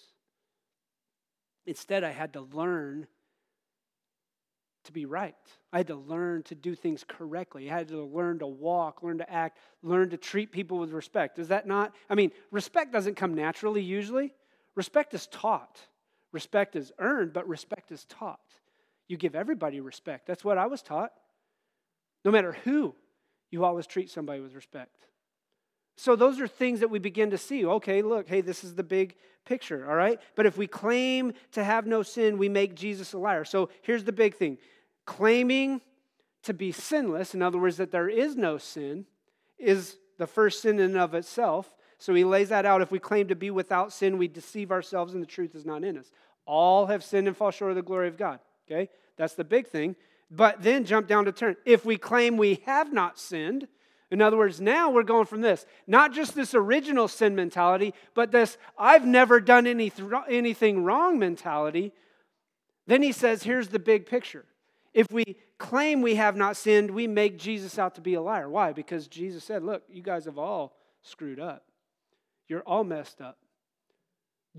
[1.65, 3.07] Instead, I had to learn
[4.83, 5.35] to be right.
[5.71, 7.71] I had to learn to do things correctly.
[7.71, 11.39] I had to learn to walk, learn to act, learn to treat people with respect.
[11.39, 11.95] Is that not?
[12.09, 14.33] I mean, respect doesn't come naturally usually.
[14.75, 15.79] Respect is taught.
[16.33, 18.41] Respect is earned, but respect is taught.
[19.07, 20.27] You give everybody respect.
[20.27, 21.13] That's what I was taught.
[22.25, 22.95] No matter who,
[23.53, 25.07] you always treat somebody with respect.
[25.95, 27.63] So those are things that we begin to see.
[27.65, 30.19] Okay, look, hey, this is the big picture, all right?
[30.35, 33.45] But if we claim to have no sin, we make Jesus a liar.
[33.45, 34.57] So here's the big thing
[35.05, 35.81] claiming
[36.43, 39.05] to be sinless, in other words, that there is no sin,
[39.59, 41.73] is the first sin in and of itself.
[41.99, 42.81] So he lays that out.
[42.81, 45.83] If we claim to be without sin, we deceive ourselves and the truth is not
[45.83, 46.11] in us.
[46.45, 48.39] All have sinned and fall short of the glory of God.
[48.67, 48.89] Okay?
[49.15, 49.95] That's the big thing.
[50.31, 51.55] But then jump down to turn.
[51.65, 53.67] If we claim we have not sinned,
[54.09, 58.31] in other words, now we're going from this, not just this original sin mentality, but
[58.31, 59.91] this I've never done any
[60.29, 61.93] anything wrong mentality.
[62.85, 64.45] Then he says, here's the big picture.
[64.93, 68.49] If we claim we have not sinned, we make Jesus out to be a liar.
[68.49, 68.73] Why?
[68.73, 71.63] Because Jesus said, look, you guys have all screwed up.
[72.47, 73.37] You're all messed up.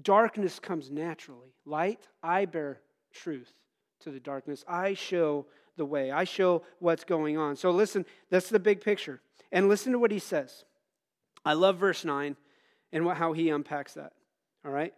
[0.02, 1.54] Darkness comes naturally.
[1.64, 2.80] Light, I bear
[3.12, 3.52] truth
[4.04, 4.64] to the darkness.
[4.68, 6.10] I show the way.
[6.10, 7.56] I show what's going on.
[7.56, 9.20] So listen, that's the big picture.
[9.50, 10.64] And listen to what he says.
[11.44, 12.36] I love verse 9
[12.92, 14.12] and what, how he unpacks that.
[14.64, 14.94] All right?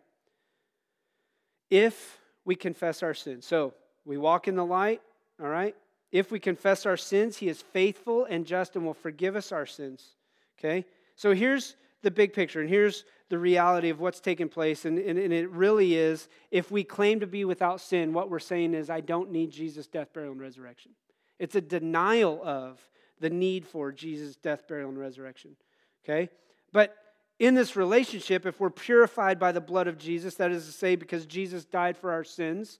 [1.71, 3.45] If we confess our sins.
[3.45, 5.03] So we walk in the light,
[5.41, 5.75] all right?
[6.13, 9.67] If we confess our sins, he is faithful and just and will forgive us our
[9.67, 10.15] sins.
[10.59, 10.87] Okay?
[11.17, 14.85] So here's the big picture, and here's the reality of what's taking place.
[14.85, 18.39] And, and, and, it really is if we claim to be without sin, what we're
[18.39, 20.93] saying is, I don't need Jesus' death, burial, and resurrection.
[21.39, 22.79] It's a denial of
[23.21, 25.57] the need for Jesus' death, burial, and resurrection.
[26.05, 26.29] Okay?
[26.73, 26.97] But
[27.39, 30.97] in this relationship, if we're purified by the blood of Jesus, that is to say,
[30.97, 32.79] because Jesus died for our sins,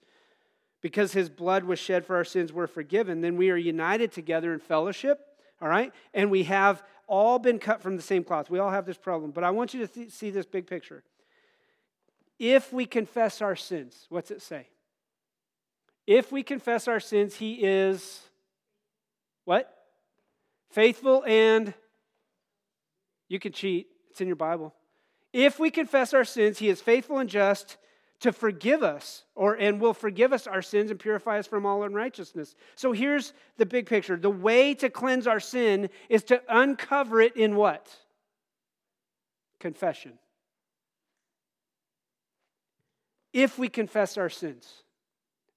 [0.81, 4.53] because his blood was shed for our sins, we're forgiven, then we are united together
[4.53, 5.19] in fellowship,
[5.61, 5.91] all right?
[6.13, 8.49] And we have all been cut from the same cloth.
[8.49, 9.31] We all have this problem.
[9.31, 11.03] But I want you to th- see this big picture.
[12.37, 14.67] If we confess our sins, what's it say?
[16.05, 18.21] If we confess our sins, he is
[19.45, 19.73] what?
[20.69, 21.73] Faithful and
[23.27, 23.87] you can cheat.
[24.11, 24.73] It's in your Bible.
[25.33, 27.77] If we confess our sins, he is faithful and just
[28.19, 31.83] to forgive us or and will forgive us our sins and purify us from all
[31.83, 32.55] unrighteousness.
[32.75, 34.17] So here's the big picture.
[34.17, 37.95] The way to cleanse our sin is to uncover it in what?
[39.59, 40.13] Confession.
[43.33, 44.83] If we confess our sins.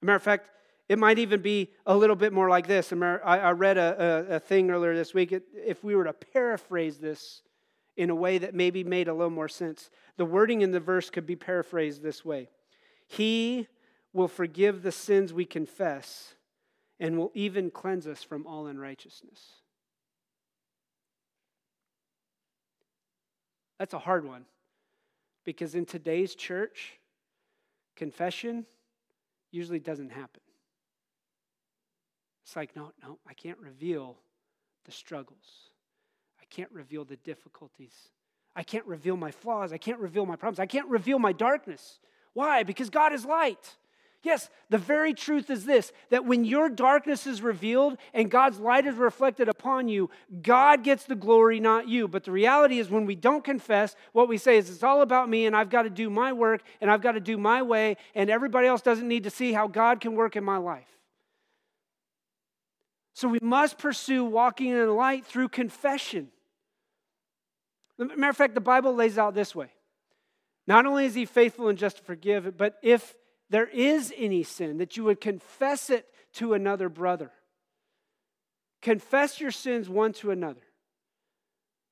[0.03, 0.51] Matter of fact,
[0.89, 2.93] it might even be a little bit more like this.
[2.93, 5.33] I read a, a, a thing earlier this week.
[5.55, 7.43] If we were to paraphrase this
[7.97, 9.91] in a way that maybe made a little more sense.
[10.17, 12.49] The wording in the verse could be paraphrased this way
[13.07, 13.69] He
[14.13, 16.35] will forgive the sins we confess
[16.99, 19.41] and will even cleanse us from all unrighteousness.
[23.79, 24.45] That's a hard one
[25.45, 26.99] because in today's church,
[27.97, 28.67] confession
[29.51, 30.43] usually doesn't happen.
[32.45, 34.19] It's like, no, no, I can't reveal
[34.85, 35.70] the struggles
[36.51, 37.95] can't reveal the difficulties.
[38.55, 39.73] I can't reveal my flaws.
[39.73, 40.59] I can't reveal my problems.
[40.59, 41.99] I can't reveal my darkness.
[42.33, 42.63] Why?
[42.63, 43.77] Because God is light.
[44.23, 48.85] Yes, the very truth is this that when your darkness is revealed and God's light
[48.85, 50.11] is reflected upon you,
[50.43, 52.07] God gets the glory, not you.
[52.07, 55.31] But the reality is, when we don't confess, what we say is it's all about
[55.31, 57.97] me and I've got to do my work and I've got to do my way,
[58.15, 60.89] and everybody else doesn't need to see how God can work in my life.
[63.15, 66.29] So we must pursue walking in the light through confession.
[68.01, 69.71] Matter of fact, the Bible lays out this way.
[70.67, 73.15] Not only is he faithful and just to forgive, but if
[73.51, 77.31] there is any sin, that you would confess it to another brother.
[78.81, 80.63] Confess your sins one to another.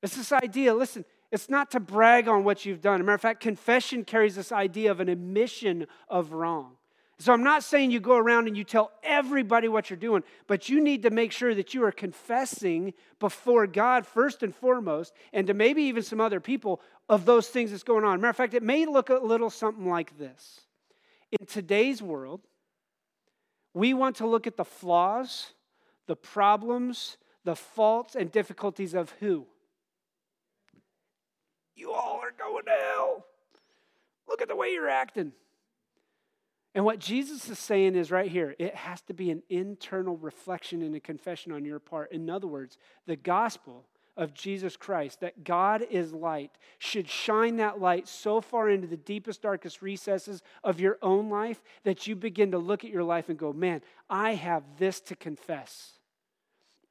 [0.01, 2.95] It's this idea, listen, it's not to brag on what you've done.
[2.95, 6.77] As a matter of fact, confession carries this idea of an admission of wrong.
[7.21, 10.69] So I'm not saying you go around and you tell everybody what you're doing, but
[10.69, 15.45] you need to make sure that you are confessing before God first and foremost, and
[15.47, 18.21] to maybe even some other people of those things that's going on.
[18.21, 20.61] Matter of fact, it may look a little something like this.
[21.37, 22.39] In today's world,
[23.73, 25.51] we want to look at the flaws,
[26.07, 29.45] the problems, the faults, and difficulties of who?
[31.75, 33.25] You all are going to hell.
[34.27, 35.33] Look at the way you're acting.
[36.75, 40.81] And what Jesus is saying is right here it has to be an internal reflection
[40.81, 42.11] and a confession on your part.
[42.11, 43.85] In other words, the gospel
[44.19, 48.97] of Jesus Christ, that God is light, should shine that light so far into the
[48.97, 53.29] deepest, darkest recesses of your own life that you begin to look at your life
[53.29, 55.93] and go, man, I have this to confess.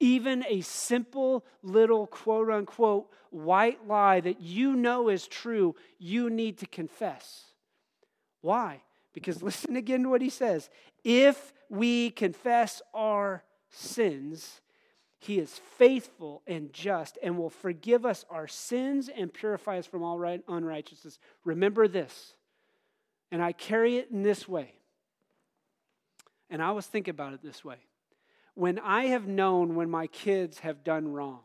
[0.00, 6.56] Even a simple little quote unquote white lie that you know is true, you need
[6.58, 7.44] to confess.
[8.40, 8.80] Why?
[9.12, 10.70] Because listen again to what he says.
[11.04, 14.60] If we confess our sins,
[15.18, 20.02] he is faithful and just and will forgive us our sins and purify us from
[20.02, 21.18] all right, unrighteousness.
[21.44, 22.34] Remember this,
[23.32, 24.72] and I carry it in this way.
[26.50, 27.76] And I always think about it this way.
[28.54, 31.40] When I have known when my kids have done wrong,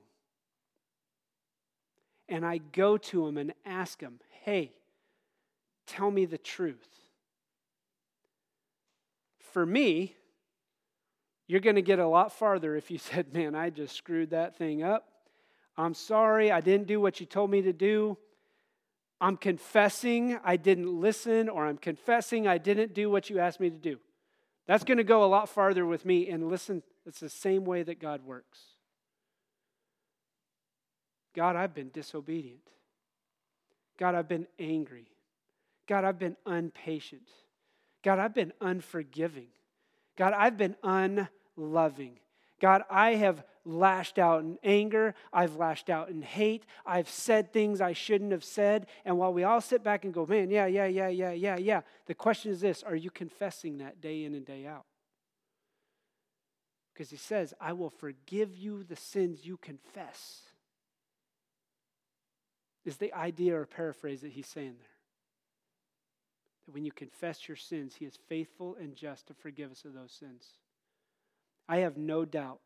[2.30, 4.72] and I go to them and ask them, hey,
[5.86, 6.88] tell me the truth
[9.54, 10.16] for me,
[11.48, 14.58] you're going to get a lot farther if you said, Man, I just screwed that
[14.58, 15.08] thing up.
[15.78, 18.18] I'm sorry, I didn't do what you told me to do.
[19.20, 23.70] I'm confessing I didn't listen, or I'm confessing I didn't do what you asked me
[23.70, 24.00] to do.
[24.68, 26.30] That's going to go a lot farther with me.
[26.30, 28.60] And listen, it's the same way that God works.
[31.36, 32.60] God, I've been disobedient.
[33.98, 35.08] God, I've been angry.
[35.88, 37.30] God, I've been impatient.
[38.04, 39.48] God, I've been unforgiving.
[40.18, 42.20] God, I've been unloving.
[42.60, 45.16] God, I have lashed out in anger.
[45.32, 46.66] I've lashed out in hate.
[46.86, 48.88] I've said things I shouldn't have said.
[49.06, 51.82] And while we all sit back and go, man, yeah, yeah, yeah, yeah, yeah, yeah,
[52.06, 54.86] the question is this are you confessing that day in and day out?
[56.94, 60.42] Because he says, I will forgive you the sins you confess,
[62.86, 64.93] is the idea or paraphrase that he's saying there
[66.66, 69.94] that when you confess your sins, He is faithful and just to forgive us of
[69.94, 70.46] those sins.
[71.68, 72.60] I have no doubt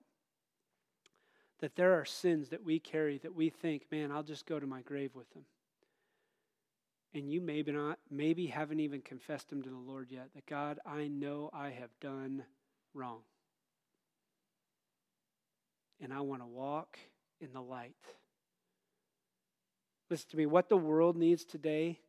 [1.59, 4.67] that there are sins that we carry that we think, man, I'll just go to
[4.67, 5.43] my grave with them.
[7.13, 10.29] And you maybe not, maybe haven't even confessed them to the Lord yet.
[10.35, 12.43] That God, I know I have done
[12.93, 13.21] wrong.
[15.99, 16.99] And I want to walk
[17.41, 17.95] in the light.
[20.11, 21.99] Listen to me, what the world needs today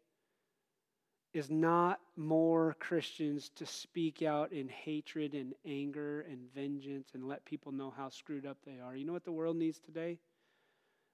[1.34, 7.44] is not more Christians to speak out in hatred and anger and vengeance and let
[7.44, 8.96] people know how screwed up they are.
[8.96, 10.18] You know what the world needs today?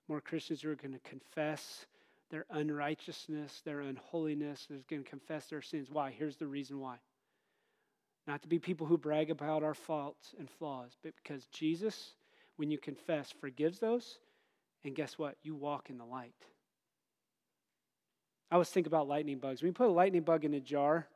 [0.09, 1.87] More Christians who are going to confess
[2.31, 5.89] their unrighteousness, their unholiness, they're going to confess their sins.
[5.91, 6.11] Why?
[6.17, 6.97] Here's the reason why.
[8.27, 12.13] Not to be people who brag about our faults and flaws, but because Jesus,
[12.57, 14.19] when you confess, forgives those.
[14.85, 15.37] And guess what?
[15.43, 16.35] You walk in the light.
[18.55, 19.63] I always think about lightning bugs.
[19.63, 21.09] When you put a lightning bug in a jar,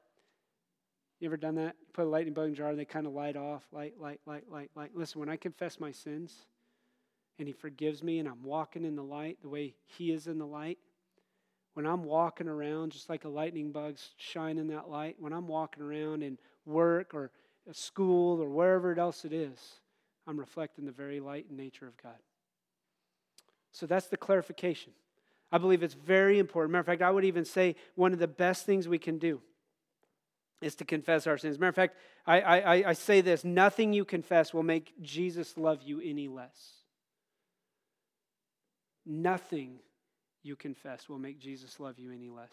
[1.21, 1.77] you ever done that?
[1.79, 3.95] You put a lightning bug in a jar, and they kind of light off, light,
[3.97, 4.91] light, light, light, light.
[4.93, 6.35] Listen, when I confess my sins
[7.39, 10.39] and He forgives me and I'm walking in the light the way He is in
[10.39, 10.79] the light,
[11.75, 15.85] when I'm walking around just like a lightning bug's shining that light, when I'm walking
[15.85, 17.31] around in work or
[17.71, 19.61] school or wherever else it is,
[20.27, 22.19] I'm reflecting the very light and nature of God.
[23.71, 24.93] So that's the clarification.
[25.51, 26.73] I believe it's very important.
[26.73, 29.41] Matter of fact, I would even say one of the best things we can do
[30.61, 31.59] is to confess our sins.
[31.59, 31.97] Matter of fact,
[32.27, 36.73] I, I, I say this nothing you confess will make Jesus love you any less.
[39.07, 39.79] Nothing
[40.43, 42.53] you confess will make Jesus love you any less.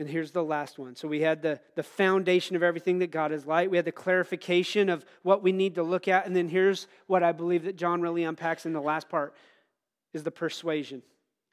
[0.00, 0.94] And here's the last one.
[0.94, 3.70] So we had the, the foundation of everything that God is like.
[3.70, 6.24] We had the clarification of what we need to look at.
[6.24, 9.34] And then here's what I believe that John really unpacks in the last part
[10.12, 11.02] is the persuasion.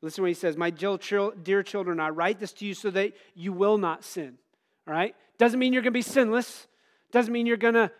[0.01, 3.13] Listen to what he says My dear children, I write this to you so that
[3.33, 4.37] you will not sin.
[4.87, 5.15] All right?
[5.37, 6.67] Doesn't mean you're going to be sinless.
[7.11, 7.91] Doesn't mean you're going to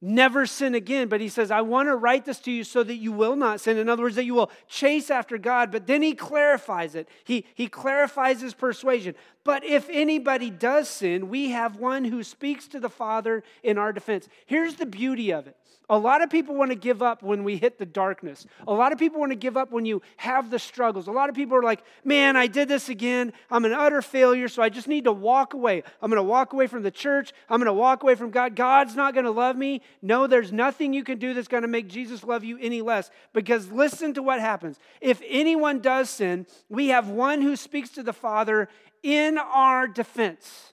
[0.00, 1.08] never sin again.
[1.08, 3.60] But he says, I want to write this to you so that you will not
[3.60, 3.78] sin.
[3.78, 5.72] In other words, that you will chase after God.
[5.72, 7.08] But then he clarifies it.
[7.24, 9.14] He, he clarifies his persuasion.
[9.46, 13.92] But if anybody does sin, we have one who speaks to the Father in our
[13.92, 14.28] defense.
[14.44, 15.56] Here's the beauty of it
[15.88, 18.44] a lot of people want to give up when we hit the darkness.
[18.66, 21.06] A lot of people want to give up when you have the struggles.
[21.06, 23.32] A lot of people are like, man, I did this again.
[23.50, 25.84] I'm an utter failure, so I just need to walk away.
[26.02, 27.32] I'm going to walk away from the church.
[27.48, 28.56] I'm going to walk away from God.
[28.56, 29.80] God's not going to love me.
[30.02, 33.10] No, there's nothing you can do that's going to make Jesus love you any less.
[33.32, 34.80] Because listen to what happens.
[35.00, 38.68] If anyone does sin, we have one who speaks to the Father
[39.06, 40.72] in our defense.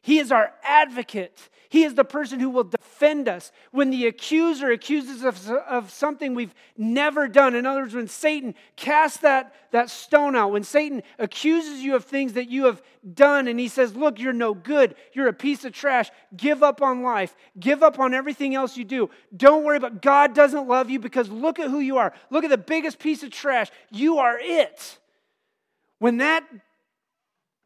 [0.00, 1.50] He is our advocate.
[1.68, 3.52] He is the person who will defend us.
[3.70, 8.54] When the accuser accuses us of something we've never done, in other words, when Satan
[8.76, 12.80] casts that, that stone out, when Satan accuses you of things that you have
[13.12, 16.80] done, and he says, Look, you're no good, you're a piece of trash, give up
[16.80, 19.10] on life, give up on everything else you do.
[19.36, 22.14] Don't worry about God doesn't love you because look at who you are.
[22.30, 23.68] Look at the biggest piece of trash.
[23.90, 24.98] You are it.
[25.98, 26.44] When that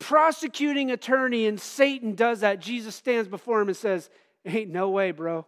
[0.00, 4.10] prosecuting attorney and Satan does that, Jesus stands before him and says,
[4.44, 5.46] Ain't no way, bro.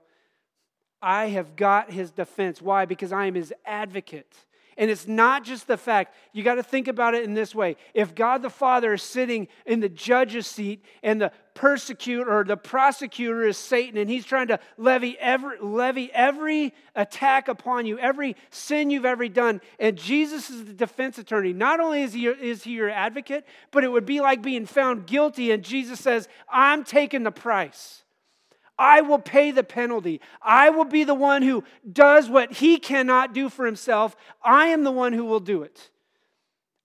[1.01, 2.63] I have got his defense.
[2.63, 2.85] Why?
[2.85, 4.33] Because I am his advocate.
[4.77, 7.77] And it's not just the fact, you got to think about it in this way.
[7.95, 12.57] If God the Father is sitting in the judge's seat and the persecutor or the
[12.57, 18.37] prosecutor is Satan and he's trying to levy every, levy every attack upon you, every
[18.51, 22.65] sin you've ever done, and Jesus is the defense attorney, not only is he, is
[22.65, 26.85] he your advocate, but it would be like being found guilty and Jesus says, I'm
[26.85, 28.02] taking the price.
[28.79, 30.21] I will pay the penalty.
[30.41, 34.17] I will be the one who does what he cannot do for himself.
[34.43, 35.91] I am the one who will do it.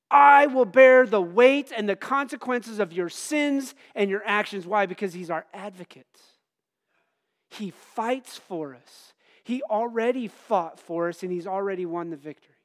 [0.10, 4.66] I will bear the weight and the consequences of your sins and your actions.
[4.66, 4.86] Why?
[4.86, 6.06] Because he's our advocate.
[7.50, 9.14] He fights for us.
[9.44, 12.56] He already fought for us and he's already won the victory.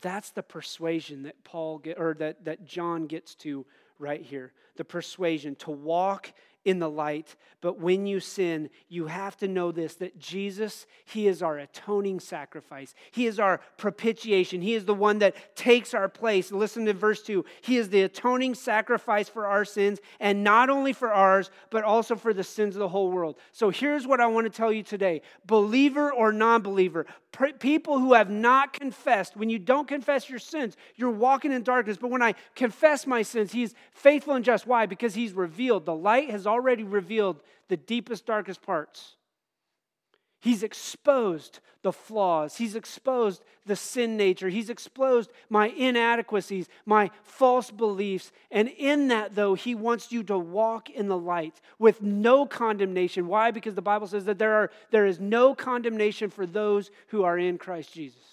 [0.00, 3.66] That's the persuasion that Paul get, or that, that John gets to
[3.98, 4.52] right here.
[4.76, 6.32] The persuasion to walk
[6.64, 7.36] in the light.
[7.60, 12.20] But when you sin, you have to know this that Jesus, He is our atoning
[12.20, 12.94] sacrifice.
[13.10, 14.62] He is our propitiation.
[14.62, 16.52] He is the one that takes our place.
[16.52, 17.44] Listen to verse 2.
[17.60, 22.16] He is the atoning sacrifice for our sins, and not only for ours, but also
[22.16, 23.36] for the sins of the whole world.
[23.52, 27.06] So here's what I want to tell you today believer or non believer,
[27.58, 31.96] people who have not confessed, when you don't confess your sins, you're walking in darkness.
[31.96, 34.66] But when I confess my sins, He's faithful and just.
[34.66, 34.86] Why?
[34.86, 35.86] Because He's revealed.
[35.86, 39.16] The light has already revealed the deepest, darkest parts.
[40.40, 42.56] He's exposed the flaws.
[42.56, 44.48] He's exposed the sin nature.
[44.48, 48.32] He's exposed my inadequacies, my false beliefs.
[48.50, 53.26] And in that, though, He wants you to walk in the light with no condemnation.
[53.26, 53.50] Why?
[53.50, 57.38] Because the Bible says that there, are, there is no condemnation for those who are
[57.38, 58.29] in Christ Jesus.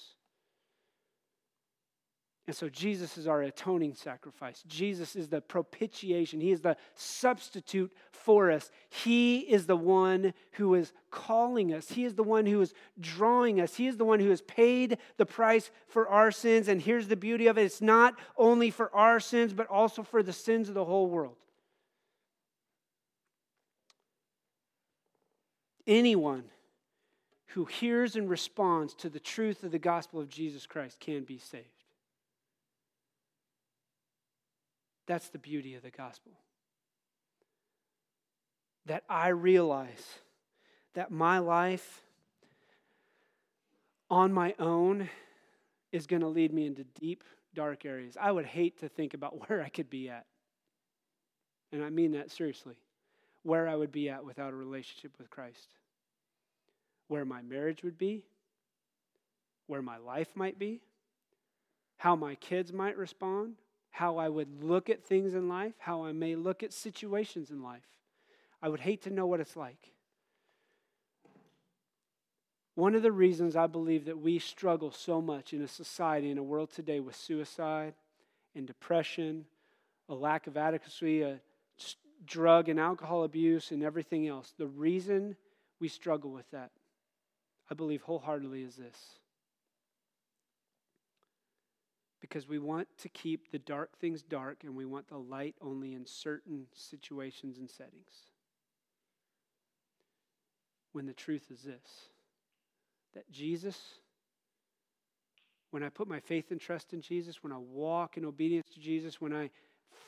[2.48, 4.64] And so Jesus is our atoning sacrifice.
[4.68, 6.40] Jesus is the propitiation.
[6.40, 8.72] He is the substitute for us.
[8.90, 11.90] He is the one who is calling us.
[11.90, 13.76] He is the one who is drawing us.
[13.76, 16.70] He is the one who has paid the price for our sins.
[16.70, 20.24] And here's the beauty of it it's not only for our sins, but also for
[20.24, 21.36] the sins of the whole world.
[25.86, 26.46] Anyone
[27.48, 31.40] who hears and responds to the truth of the gospel of Jesus Christ can be
[31.40, 31.77] saved.
[35.08, 36.34] That's the beauty of the gospel.
[38.86, 40.06] That I realize
[40.94, 42.02] that my life
[44.10, 45.10] on my own
[45.92, 48.18] is going to lead me into deep, dark areas.
[48.20, 50.26] I would hate to think about where I could be at.
[51.72, 52.76] And I mean that seriously.
[53.44, 55.70] Where I would be at without a relationship with Christ.
[57.08, 58.26] Where my marriage would be,
[59.68, 60.82] where my life might be,
[61.98, 63.56] how my kids might respond,
[63.92, 67.64] how I would look at things in life, how I may look at situations in
[67.64, 67.88] life.
[68.62, 69.92] I would hate to know what it's like.
[72.76, 76.38] One of the reasons I believe that we struggle so much in a society, in
[76.38, 77.96] a world today with suicide
[78.56, 79.46] and depression,
[80.10, 81.40] a lack of adequacy, a
[82.26, 85.36] drug and alcohol abuse, and everything else, the reason
[85.80, 86.72] we struggle with that,
[87.70, 89.20] I believe wholeheartedly, is this
[92.20, 95.94] because we want to keep the dark things dark and we want the light only
[95.94, 98.32] in certain situations and settings.
[100.94, 102.10] When the truth is this
[103.14, 103.78] that Jesus,
[105.72, 108.80] when I put my faith and trust in Jesus, when I walk in obedience to
[108.80, 109.50] Jesus, when I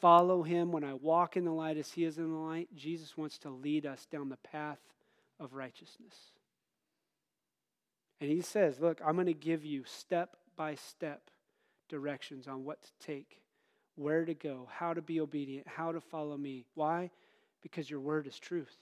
[0.02, 3.18] follow him, when I walk in the light as he is in the light, Jesus
[3.18, 4.80] wants to lead us down the path
[5.40, 6.14] of righteousness.
[8.22, 11.30] And he says, Look, I'm going to give you step by step
[11.90, 13.42] directions on what to take,
[13.96, 16.66] where to go, how to be obedient, how to follow me.
[16.76, 17.12] Why?
[17.62, 18.78] Because your word is truth.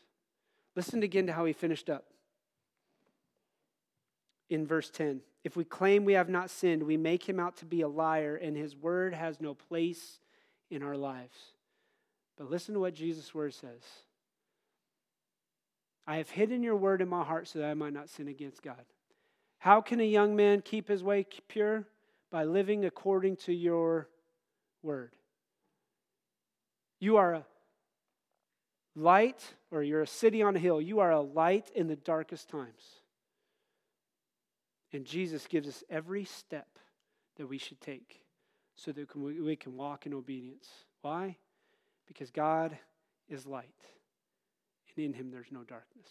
[0.75, 2.05] Listen again to how he finished up
[4.49, 5.21] in verse 10.
[5.43, 8.35] If we claim we have not sinned, we make him out to be a liar,
[8.35, 10.19] and his word has no place
[10.69, 11.37] in our lives.
[12.37, 13.81] But listen to what Jesus' word says
[16.05, 18.61] I have hidden your word in my heart so that I might not sin against
[18.61, 18.85] God.
[19.59, 21.85] How can a young man keep his way pure?
[22.31, 24.09] By living according to your
[24.81, 25.11] word.
[26.99, 27.45] You are a
[28.95, 30.81] light, or you're a city on a hill.
[30.81, 32.83] You are a light in the darkest times.
[34.91, 36.67] And Jesus gives us every step
[37.37, 38.23] that we should take
[38.75, 40.67] so that we can walk in obedience.
[41.01, 41.37] Why?
[42.07, 42.77] Because God
[43.29, 43.67] is light,
[44.95, 46.07] and in him there's no darkness.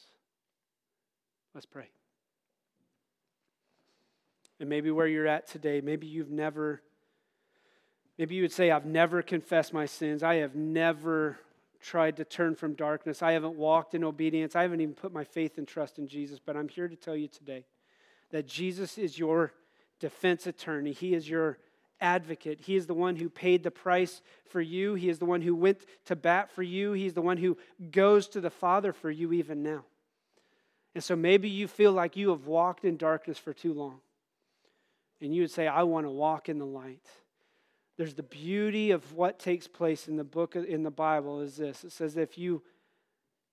[1.54, 1.88] Let's pray.
[4.58, 6.80] And maybe where you're at today, maybe you've never,
[8.18, 10.22] maybe you would say, I've never confessed my sins.
[10.22, 11.38] I have never
[11.80, 13.22] tried to turn from darkness.
[13.22, 14.56] I haven't walked in obedience.
[14.56, 16.38] I haven't even put my faith and trust in Jesus.
[16.44, 17.64] But I'm here to tell you today
[18.30, 19.52] that Jesus is your
[20.00, 21.58] defense attorney, He is your
[22.00, 22.60] advocate.
[22.60, 24.94] He is the one who paid the price for you.
[24.94, 26.92] He is the one who went to bat for you.
[26.92, 27.56] He's the one who
[27.90, 29.84] goes to the Father for you even now.
[30.94, 34.00] And so maybe you feel like you have walked in darkness for too long
[35.20, 37.06] and you would say, I want to walk in the light.
[37.96, 41.84] There's the beauty of what takes place in the book in the Bible is this.
[41.84, 42.62] It says if you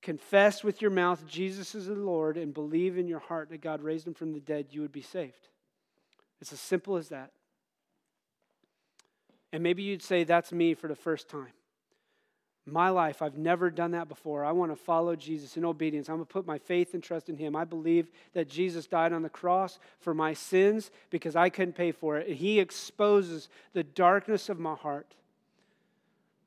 [0.01, 3.81] confess with your mouth Jesus is the Lord and believe in your heart that God
[3.81, 5.47] raised him from the dead, you would be saved.
[6.41, 7.31] It's as simple as that.
[9.53, 11.53] And maybe you'd say, That's me for the first time
[12.65, 14.45] my life, I've never done that before.
[14.45, 16.07] I want to follow Jesus in obedience.
[16.07, 17.55] I'm going to put my faith and trust in Him.
[17.55, 21.91] I believe that Jesus died on the cross for my sins because I couldn't pay
[21.91, 22.37] for it.
[22.37, 25.13] He exposes the darkness of my heart.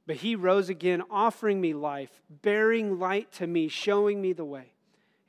[0.07, 4.73] But He rose again, offering me life, bearing light to me, showing me the way.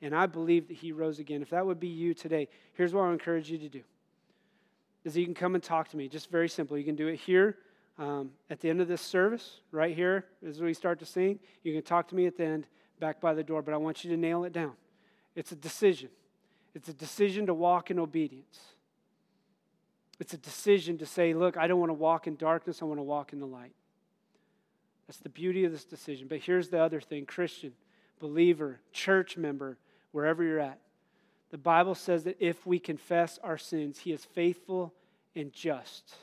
[0.00, 1.42] And I believe that He rose again.
[1.42, 3.82] If that would be you today, here's what I encourage you to do.
[5.04, 6.08] Is you can come and talk to me.
[6.08, 6.78] Just very simple.
[6.78, 7.56] You can do it here
[7.98, 11.74] um, at the end of this service, right here, as we start to sing, you
[11.74, 12.66] can talk to me at the end,
[13.00, 14.72] back by the door, but I want you to nail it down.
[15.34, 16.08] It's a decision.
[16.74, 18.60] It's a decision to walk in obedience.
[20.20, 22.98] It's a decision to say, look, I don't want to walk in darkness, I want
[22.98, 23.74] to walk in the light.
[25.06, 26.28] That's the beauty of this decision.
[26.28, 27.72] But here's the other thing Christian,
[28.20, 29.78] believer, church member,
[30.12, 30.78] wherever you're at.
[31.50, 34.92] The Bible says that if we confess our sins, He is faithful
[35.34, 36.14] and just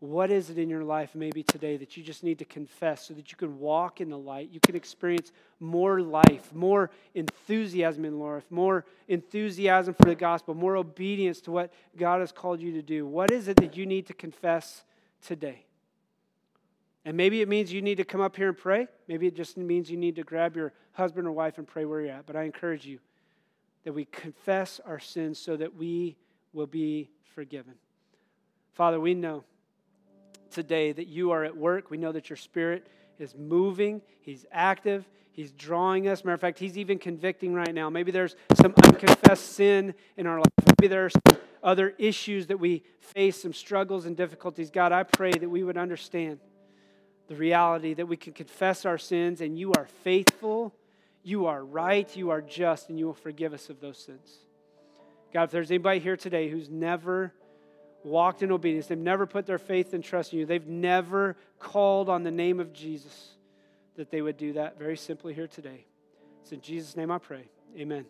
[0.00, 3.14] What is it in your life, maybe today, that you just need to confess so
[3.14, 4.50] that you can walk in the light?
[4.52, 10.76] You can experience more life, more enthusiasm in life, more enthusiasm for the gospel, more
[10.76, 13.06] obedience to what God has called you to do.
[13.06, 14.84] What is it that you need to confess
[15.22, 15.64] today?
[17.06, 18.88] And maybe it means you need to come up here and pray.
[19.08, 22.02] Maybe it just means you need to grab your husband or wife and pray where
[22.02, 22.26] you're at.
[22.26, 22.98] But I encourage you
[23.84, 26.16] that we confess our sins so that we
[26.52, 27.74] will be forgiven.
[28.74, 29.44] Father, we know
[30.56, 31.90] today that you are at work.
[31.90, 32.86] We know that your spirit
[33.18, 36.24] is moving, he's active, he's drawing us.
[36.24, 37.90] Matter of fact, he's even convicting right now.
[37.90, 40.46] Maybe there's some unconfessed sin in our life.
[40.80, 44.70] Maybe there's some other issues that we face, some struggles and difficulties.
[44.70, 46.40] God, I pray that we would understand
[47.28, 50.74] the reality that we can confess our sins and you are faithful,
[51.22, 54.38] you are right, you are just, and you will forgive us of those sins.
[55.34, 57.34] God, if there's anybody here today who's never
[58.06, 62.08] walked in obedience, they've never put their faith and trust in you, they've never called
[62.08, 63.34] on the name of Jesus,
[63.96, 65.84] that they would do that very simply here today.
[66.42, 67.48] It's in Jesus' name I pray.
[67.76, 68.06] Amen.